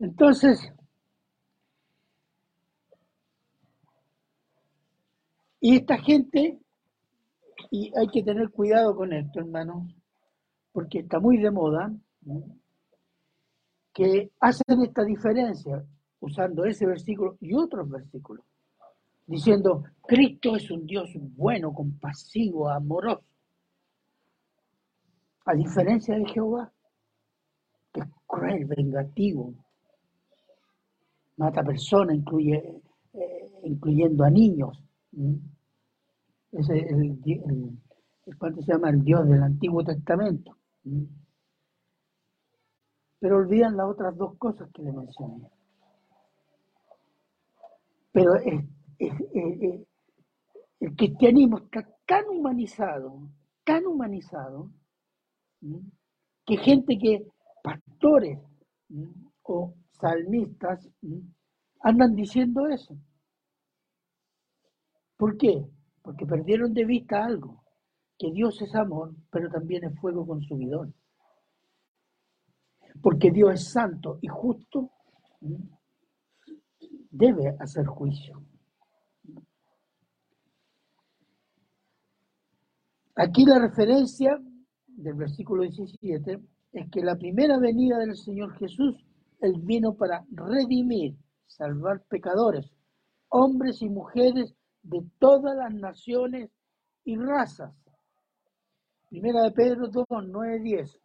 Entonces, 0.00 0.68
y 5.60 5.76
esta 5.76 5.96
gente, 5.98 6.58
y 7.70 7.92
hay 7.96 8.06
que 8.08 8.22
tener 8.22 8.50
cuidado 8.50 8.94
con 8.94 9.12
esto, 9.12 9.40
hermano, 9.40 9.86
porque 10.72 11.00
está 11.00 11.18
muy 11.20 11.38
de 11.38 11.50
moda, 11.50 11.92
que 13.92 14.30
hacen 14.40 14.82
esta 14.82 15.04
diferencia 15.04 15.84
usando 16.20 16.64
ese 16.64 16.86
versículo 16.86 17.36
y 17.40 17.54
otros 17.54 17.88
versículos, 17.88 18.44
diciendo, 19.26 19.84
Cristo 20.06 20.56
es 20.56 20.70
un 20.70 20.86
Dios 20.86 21.10
bueno, 21.36 21.72
compasivo, 21.72 22.68
amoroso, 22.68 23.24
a 25.46 25.54
diferencia 25.54 26.16
de 26.16 26.26
Jehová, 26.26 26.72
que 27.92 28.00
es 28.00 28.06
cruel, 28.26 28.64
vengativo, 28.66 29.54
mata 31.36 31.62
personas, 31.62 32.16
incluye, 32.16 32.82
eh, 33.14 33.50
incluyendo 33.64 34.24
a 34.24 34.30
niños. 34.30 34.82
Es 36.58 36.68
el, 36.70 36.78
el- 36.78 37.78
el- 38.26 38.38
¿cuánto 38.38 38.62
se 38.62 38.72
llama? 38.72 38.90
El 38.90 39.04
Dios 39.04 39.28
del 39.28 39.42
Antiguo 39.42 39.84
Testamento. 39.84 40.56
Pero 43.20 43.36
olvidan 43.36 43.76
las 43.76 43.86
otras 43.86 44.16
dos 44.16 44.36
cosas 44.38 44.68
que 44.72 44.82
le 44.82 44.92
mencioné. 44.92 45.48
Pero 48.12 48.34
es- 48.36 48.64
es- 48.98 49.86
el 50.80 50.96
cristianismo 50.96 51.58
está 51.58 51.86
tan 52.06 52.26
humanizado, 52.28 53.28
tan 53.64 53.86
humanizado, 53.86 54.70
que 56.46 56.56
gente 56.56 56.98
que, 56.98 57.26
pastores 57.62 58.38
o 59.42 59.74
salmistas, 60.00 60.88
andan 61.80 62.14
diciendo 62.14 62.66
eso. 62.68 62.96
¿Por 65.16 65.36
qué? 65.36 65.64
Porque 66.06 66.24
perdieron 66.24 66.72
de 66.72 66.84
vista 66.84 67.24
algo, 67.24 67.64
que 68.16 68.30
Dios 68.30 68.62
es 68.62 68.72
amor, 68.76 69.12
pero 69.28 69.50
también 69.50 69.82
es 69.82 69.98
fuego 69.98 70.24
consumidor. 70.24 70.94
Porque 73.02 73.32
Dios 73.32 73.54
es 73.54 73.72
santo 73.72 74.20
y 74.22 74.28
justo, 74.28 74.92
debe 77.10 77.56
hacer 77.58 77.86
juicio. 77.86 78.40
Aquí 83.16 83.44
la 83.44 83.58
referencia 83.58 84.40
del 84.86 85.14
versículo 85.14 85.64
17 85.64 86.40
es 86.70 86.90
que 86.92 87.02
la 87.02 87.16
primera 87.16 87.58
venida 87.58 87.98
del 87.98 88.14
Señor 88.14 88.56
Jesús, 88.58 88.94
Él 89.40 89.54
vino 89.58 89.96
para 89.96 90.24
redimir, 90.30 91.16
salvar 91.48 92.04
pecadores, 92.08 92.70
hombres 93.28 93.82
y 93.82 93.88
mujeres 93.88 94.54
de 94.86 95.02
todas 95.18 95.56
las 95.56 95.74
naciones 95.74 96.50
y 97.04 97.16
razas. 97.16 97.72
Primera 99.08 99.42
de 99.42 99.50
Pedro 99.50 99.88
2, 99.88 100.06
9, 100.26 100.60
10. 100.60 101.00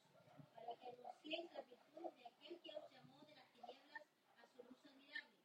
para 0.54 0.74
que 0.80 0.90
anunciéis 0.94 1.46
la 1.54 1.62
virtud 1.64 2.10
de 2.16 2.24
aquel 2.28 2.56
que 2.64 2.72
os 2.78 2.86
llamó 2.94 3.18
de 3.26 3.36
las 3.36 3.52
tinieblas 3.58 4.06
a 4.38 4.50
su 4.56 4.64
luz 4.64 4.80
admirable. 4.86 5.44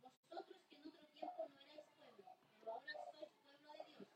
Vosotros 0.00 0.62
que 0.68 0.76
en 0.76 0.86
otro 0.88 1.06
tiempo 1.20 1.42
no 1.52 1.60
erais 1.64 1.86
pueblo, 1.98 2.30
pero 2.60 2.72
ahora 2.72 3.04
sois 3.14 3.30
pueblo 3.44 3.70
de 3.76 3.84
Dios, 3.92 4.08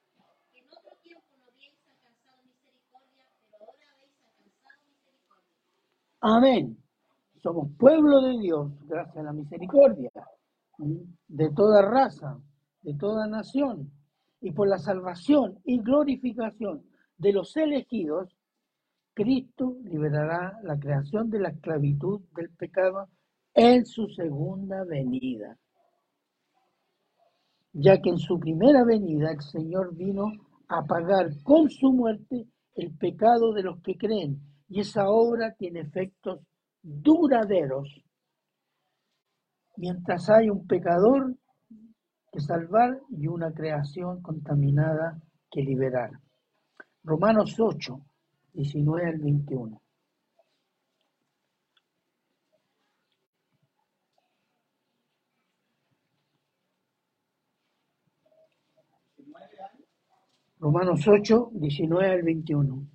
que 0.52 0.58
en 0.58 0.68
otro 0.72 0.92
tiempo 1.02 1.30
no 1.38 1.44
habíais 1.52 1.78
alcanzado 1.84 2.42
misericordia, 2.44 3.24
pero 3.50 3.64
ahora 3.64 3.86
habéis 3.92 4.14
alcanzado 4.24 4.78
misericordia. 4.88 6.14
Amén. 6.27 6.79
Somos 7.43 7.68
pueblo 7.77 8.22
de 8.22 8.39
Dios 8.39 8.72
gracias 8.87 9.18
a 9.18 9.22
la 9.25 9.35
misericordia 9.35 10.11
de 11.29 11.51
toda 11.51 11.83
raza, 11.83 12.41
de 12.81 12.95
toda 12.95 13.27
nación. 13.27 13.93
Y 14.41 14.53
por 14.53 14.66
la 14.66 14.79
salvación 14.79 15.59
y 15.66 15.83
glorificación 15.83 16.83
de 17.18 17.35
los 17.35 17.55
elegidos, 17.59 18.35
Cristo 19.12 19.77
liberará 19.85 20.59
la 20.62 20.79
creación 20.79 21.29
de 21.29 21.41
la 21.41 21.51
esclavitud 21.51 22.22
del 22.35 22.49
pecado 22.57 23.11
en 23.53 23.85
su 23.85 24.09
segunda 24.09 24.83
venida. 24.85 25.59
Ya 27.75 28.01
que 28.01 28.09
en 28.09 28.18
su 28.18 28.41
primera 28.41 28.83
venida 28.83 29.31
el 29.31 29.43
Señor 29.43 29.95
vino 29.95 30.33
a 30.68 30.87
pagar 30.87 31.33
con 31.43 31.68
su 31.68 31.93
muerte 31.93 32.47
el 32.77 32.97
pecado 32.97 33.53
de 33.53 33.62
los 33.62 33.83
que 33.83 33.99
creen. 33.99 34.53
Y 34.68 34.80
esa 34.80 35.08
obra 35.08 35.54
tiene 35.54 35.80
efectos 35.80 36.40
duraderos. 36.82 38.02
Mientras 39.76 40.28
hay 40.30 40.50
un 40.50 40.66
pecador 40.66 41.36
que 42.32 42.40
salvar 42.40 43.00
y 43.10 43.26
una 43.26 43.52
creación 43.52 44.22
contaminada 44.22 45.20
que 45.50 45.62
liberar. 45.62 46.10
Romanos 47.04 47.56
8, 47.58 48.00
19 48.54 49.06
al 49.06 49.18
21. 49.18 49.80
Romanos 60.64 61.06
8, 61.06 61.50
19 61.52 62.10
al 62.10 62.22
21. 62.22 62.88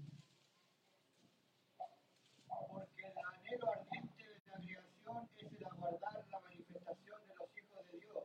Porque 2.72 3.06
el 3.06 3.14
anhelo 3.16 3.72
ardiente 3.72 4.24
de 4.24 4.40
la 4.40 4.58
creación 4.58 5.30
es 5.38 5.54
el 5.54 5.66
aguardar 5.68 6.26
la 6.32 6.40
manifestación 6.40 7.20
de 7.28 7.36
los 7.36 7.50
hijos 7.56 7.86
de 7.92 8.00
Dios, 8.00 8.24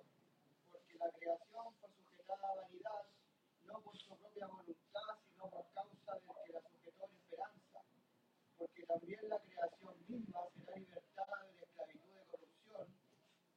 porque 0.72 0.96
la 0.96 1.10
creación 1.10 1.64
fue 1.78 1.90
sujetada 1.90 2.48
a 2.48 2.56
vanidad, 2.62 3.02
no 3.66 3.80
por 3.82 3.98
su 4.14 4.20
propia 4.22 4.46
voluntad, 4.46 5.10
sino 5.28 5.50
por 5.50 5.66
causa 5.74 6.12
del 6.14 6.22
que 6.46 6.52
la 6.52 6.60
sujetó 6.60 7.04
en 7.04 7.16
esperanza, 7.16 7.78
porque 8.58 8.82
también 8.86 9.20
la 9.28 9.38
creación 9.40 9.94
misma 10.08 10.40
será 10.54 10.76
libertada 10.78 11.36
de 11.46 11.54
la 11.54 11.62
esclavitud 11.62 12.12
de 12.14 12.24
corrupción 12.30 12.86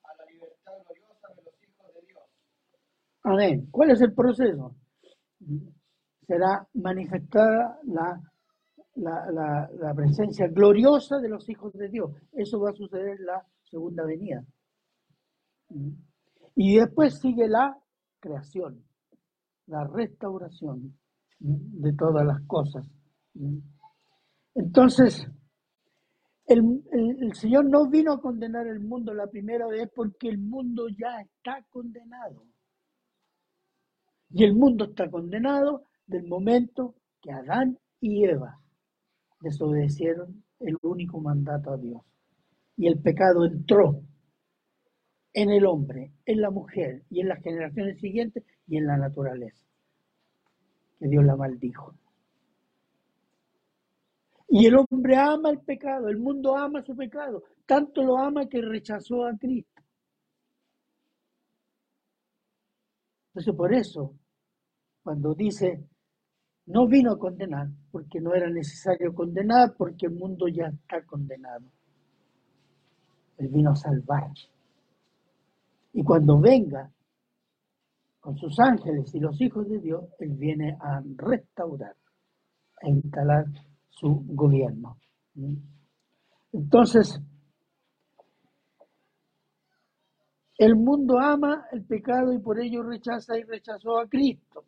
a 0.03 0.15
la 0.17 0.25
libertad 0.25 0.73
gloriosa 0.85 1.27
de 1.35 1.41
los 1.43 1.63
hijos 1.63 1.93
de 1.93 2.01
Dios. 2.07 2.23
Amén. 3.23 3.67
¿Cuál 3.71 3.91
es 3.91 4.01
el 4.01 4.13
proceso? 4.13 4.75
Será 6.25 6.67
manifestada 6.73 7.79
la, 7.83 8.21
la, 8.95 9.31
la, 9.31 9.69
la 9.73 9.93
presencia 9.93 10.47
gloriosa 10.47 11.19
de 11.19 11.29
los 11.29 11.47
hijos 11.49 11.73
de 11.73 11.89
Dios. 11.89 12.11
Eso 12.31 12.59
va 12.59 12.71
a 12.71 12.73
suceder 12.73 13.19
en 13.19 13.25
la 13.25 13.45
segunda 13.63 14.05
venida. 14.05 14.43
Y 16.55 16.77
después 16.77 17.19
sigue 17.19 17.47
la 17.47 17.77
creación, 18.19 18.83
la 19.67 19.85
restauración 19.85 20.97
de 21.39 21.93
todas 21.93 22.25
las 22.25 22.41
cosas. 22.47 22.85
Entonces, 24.55 25.27
el, 26.47 26.59
el- 26.91 27.23
el 27.23 27.33
Señor 27.35 27.65
no 27.69 27.89
vino 27.89 28.13
a 28.13 28.21
condenar 28.21 28.67
el 28.67 28.79
mundo 28.79 29.13
la 29.13 29.27
primera 29.27 29.67
vez 29.67 29.89
porque 29.93 30.29
el 30.29 30.37
mundo 30.39 30.87
ya 30.89 31.21
está 31.21 31.63
condenado. 31.69 32.43
Y 34.29 34.43
el 34.43 34.55
mundo 34.55 34.85
está 34.85 35.09
condenado 35.09 35.85
del 36.05 36.27
momento 36.27 36.95
que 37.21 37.31
Adán 37.31 37.77
y 38.01 38.25
Eva 38.25 38.59
desobedecieron 39.41 40.43
el 40.59 40.77
único 40.81 41.19
mandato 41.21 41.71
a 41.71 41.77
Dios. 41.77 42.01
Y 42.75 42.87
el 42.87 42.99
pecado 43.01 43.45
entró 43.45 44.01
en 45.33 45.51
el 45.51 45.65
hombre, 45.65 46.13
en 46.25 46.41
la 46.41 46.49
mujer 46.49 47.03
y 47.09 47.21
en 47.21 47.27
las 47.29 47.41
generaciones 47.43 47.99
siguientes 47.99 48.43
y 48.67 48.77
en 48.77 48.87
la 48.87 48.97
naturaleza. 48.97 49.65
Que 50.99 51.07
Dios 51.07 51.23
la 51.23 51.35
maldijo. 51.35 51.93
Y 54.49 54.65
el 54.65 54.75
hombre 54.77 55.15
ama 55.17 55.49
el 55.49 55.59
pecado, 55.59 56.07
el 56.07 56.17
mundo 56.17 56.55
ama 56.55 56.81
su 56.81 56.95
pecado, 56.95 57.43
tanto 57.65 58.01
lo 58.03 58.17
ama 58.17 58.47
que 58.47 58.61
rechazó 58.61 59.25
a 59.25 59.37
Cristo. 59.37 59.81
Entonces, 63.27 63.55
por 63.55 63.73
eso, 63.73 64.15
cuando 65.03 65.33
dice, 65.35 65.83
no 66.67 66.87
vino 66.87 67.11
a 67.11 67.19
condenar, 67.19 67.67
porque 67.91 68.19
no 68.19 68.33
era 68.33 68.49
necesario 68.49 69.13
condenar, 69.13 69.75
porque 69.77 70.07
el 70.07 70.13
mundo 70.13 70.47
ya 70.47 70.67
está 70.67 71.05
condenado. 71.05 71.65
Él 73.37 73.49
vino 73.49 73.71
a 73.71 73.75
salvar. 73.75 74.31
Y 75.93 76.03
cuando 76.03 76.39
venga 76.39 76.91
con 78.27 78.37
sus 78.37 78.59
ángeles 78.59 79.15
y 79.15 79.21
los 79.21 79.39
hijos 79.39 79.69
de 79.69 79.79
Dios, 79.79 80.03
Él 80.19 80.33
viene 80.33 80.77
a 80.81 81.01
restaurar, 81.15 81.95
a 82.81 82.89
instalar 82.89 83.45
su 83.87 84.21
gobierno. 84.27 84.97
Entonces, 86.51 87.21
el 90.57 90.75
mundo 90.75 91.17
ama 91.17 91.67
el 91.71 91.85
pecado 91.85 92.33
y 92.33 92.39
por 92.39 92.59
ello 92.59 92.83
rechaza 92.83 93.39
y 93.39 93.43
rechazó 93.43 93.97
a 93.97 94.09
Cristo 94.09 94.65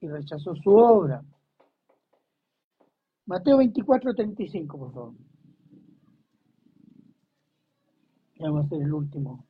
y 0.00 0.08
rechazó 0.08 0.54
su 0.54 0.70
obra. 0.70 1.22
Mateo 3.26 3.58
24, 3.58 4.14
35, 4.14 4.78
por 4.78 4.92
favor. 4.94 5.14
Vamos 8.38 8.62
a 8.62 8.66
hacer 8.66 8.80
el 8.80 8.94
último. 8.94 9.47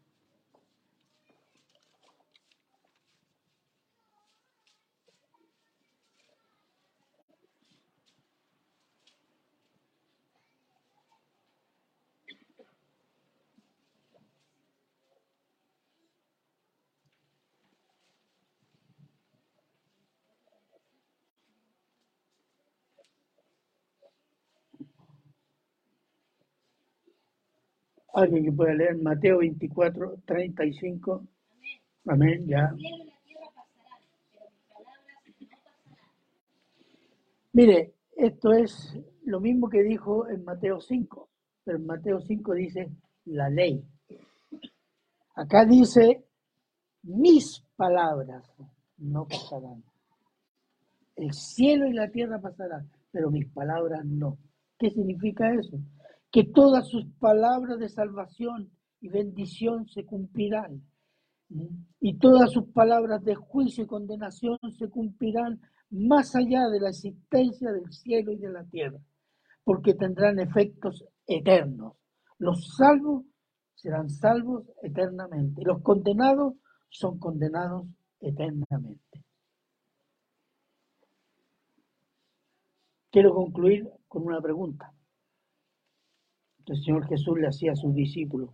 Alguien 28.19 28.47
que 28.47 28.53
pueda 28.53 28.75
leer 28.75 28.97
Mateo 28.97 29.39
24, 29.39 30.23
35. 30.27 31.23
Amén, 32.07 32.49
ya. 32.49 32.75
Mire, 37.53 37.95
esto 38.17 38.53
es 38.53 38.99
lo 39.25 39.39
mismo 39.39 39.69
que 39.69 39.85
dijo 39.85 40.29
en 40.29 40.43
Mateo 40.43 40.81
5, 40.81 41.29
pero 41.63 41.79
en 41.79 41.87
Mateo 41.87 42.21
5 42.21 42.55
dice 42.55 42.91
la 43.27 43.49
ley. 43.51 43.85
Acá 45.37 45.65
dice 45.65 46.25
mis 47.05 47.65
palabras 47.77 48.45
no 48.97 49.29
pasarán. 49.29 49.85
El 51.15 51.33
cielo 51.33 51.87
y 51.87 51.93
la 51.93 52.11
tierra 52.11 52.41
pasarán, 52.41 52.91
pero 53.13 53.31
mis 53.31 53.49
palabras 53.53 54.05
no. 54.05 54.39
¿Qué 54.77 54.91
significa 54.91 55.55
eso? 55.55 55.79
Que 56.31 56.45
todas 56.45 56.89
sus 56.89 57.07
palabras 57.19 57.79
de 57.79 57.89
salvación 57.89 58.71
y 59.01 59.09
bendición 59.09 59.89
se 59.89 60.05
cumplirán. 60.05 60.83
Y 62.01 62.19
todas 62.19 62.53
sus 62.53 62.69
palabras 62.73 63.25
de 63.25 63.35
juicio 63.35 63.85
y 63.85 63.87
condenación 63.87 64.59
se 64.79 64.89
cumplirán 64.91 65.61
más 65.91 66.35
allá 66.37 66.69
de 66.69 66.81
la 66.81 66.91
existencia 66.91 67.73
del 67.73 67.91
cielo 67.91 68.33
y 68.33 68.37
de 68.37 68.51
la 68.51 68.65
tierra, 68.65 68.99
porque 69.65 69.95
tendrán 69.95 70.39
efectos 70.39 71.05
eternos. 71.27 71.95
Los 72.39 72.77
salvos 72.77 73.25
serán 73.75 74.11
salvos 74.11 74.65
eternamente. 74.83 75.63
Los 75.65 75.83
condenados 75.83 76.55
son 76.91 77.19
condenados 77.19 77.87
eternamente. 78.21 79.25
Quiero 83.11 83.33
concluir 83.35 83.89
con 84.07 84.25
una 84.25 84.41
pregunta. 84.41 84.93
El 86.69 86.83
Señor 86.83 87.07
Jesús 87.07 87.39
le 87.39 87.49
hacía 87.49 87.73
a 87.73 87.77
sus 87.77 87.95
discípulos. 87.95 88.51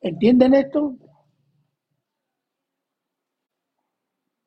¿Entienden 0.00 0.54
esto? 0.54 0.96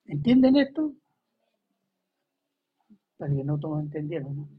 ¿Entienden 0.05 0.55
esto? 0.57 0.93
Para 3.17 3.35
que 3.35 3.43
no 3.43 3.59
todos 3.59 3.81
entendieron. 3.81 4.35
¿no? 4.35 4.49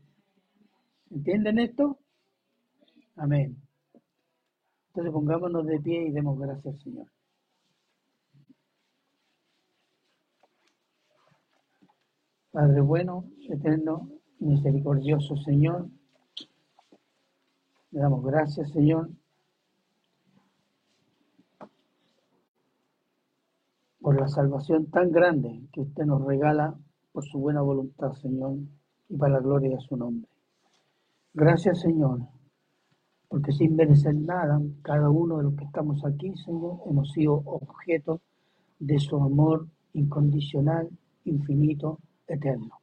¿Entienden 1.10 1.58
esto? 1.58 1.98
Amén. 3.16 3.56
Entonces 4.88 5.12
pongámonos 5.12 5.66
de 5.66 5.80
pie 5.80 6.06
y 6.06 6.12
demos 6.12 6.38
gracias 6.38 6.74
al 6.74 6.80
Señor. 6.80 7.06
Padre 12.52 12.80
bueno, 12.80 13.24
eterno, 13.48 14.08
misericordioso 14.38 15.36
Señor, 15.36 15.88
le 17.94 18.00
damos 18.00 18.24
gracias 18.24 18.72
Señor 18.72 19.08
por 24.00 24.20
la 24.20 24.26
salvación 24.26 24.86
tan 24.86 25.12
grande 25.12 25.62
que 25.72 25.82
usted 25.82 26.04
nos 26.04 26.24
regala 26.26 26.74
por 27.12 27.24
su 27.24 27.38
buena 27.38 27.62
voluntad 27.62 28.12
Señor 28.14 28.56
y 29.08 29.16
para 29.16 29.34
la 29.34 29.40
gloria 29.40 29.70
de 29.70 29.80
su 29.80 29.96
nombre. 29.96 30.28
Gracias 31.32 31.82
Señor, 31.82 32.18
porque 33.28 33.52
sin 33.52 33.76
merecer 33.76 34.16
nada, 34.16 34.60
cada 34.82 35.08
uno 35.08 35.36
de 35.36 35.44
los 35.44 35.54
que 35.54 35.64
estamos 35.64 36.04
aquí 36.04 36.34
Señor, 36.44 36.80
hemos 36.86 37.12
sido 37.12 37.34
objeto 37.46 38.20
de 38.80 38.98
su 38.98 39.16
amor 39.22 39.68
incondicional, 39.92 40.90
infinito, 41.24 42.00
eterno. 42.26 42.80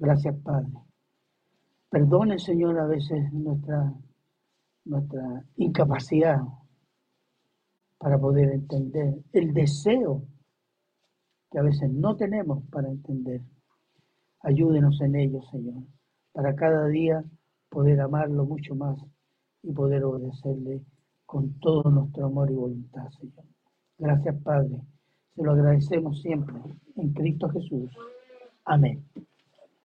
Gracias, 0.00 0.34
Padre. 0.42 0.89
Perdone, 1.90 2.38
Señor, 2.38 2.78
a 2.78 2.86
veces 2.86 3.32
nuestra, 3.32 3.92
nuestra 4.84 5.44
incapacidad 5.56 6.40
para 7.98 8.16
poder 8.16 8.52
entender 8.52 9.18
el 9.32 9.52
deseo 9.52 10.22
que 11.50 11.58
a 11.58 11.62
veces 11.62 11.90
no 11.90 12.16
tenemos 12.16 12.64
para 12.70 12.88
entender. 12.88 13.42
Ayúdenos 14.42 15.00
en 15.00 15.16
ello, 15.16 15.42
Señor, 15.50 15.82
para 16.32 16.54
cada 16.54 16.86
día 16.86 17.24
poder 17.68 18.00
amarlo 18.00 18.44
mucho 18.44 18.76
más 18.76 18.96
y 19.62 19.72
poder 19.72 20.04
obedecerle 20.04 20.82
con 21.26 21.58
todo 21.58 21.90
nuestro 21.90 22.26
amor 22.26 22.50
y 22.50 22.54
voluntad, 22.54 23.08
Señor. 23.18 23.44
Gracias, 23.98 24.36
Padre. 24.42 24.80
Se 25.34 25.42
lo 25.42 25.52
agradecemos 25.52 26.20
siempre 26.22 26.54
en 26.96 27.12
Cristo 27.12 27.48
Jesús. 27.48 27.90
Amén. 28.64 29.04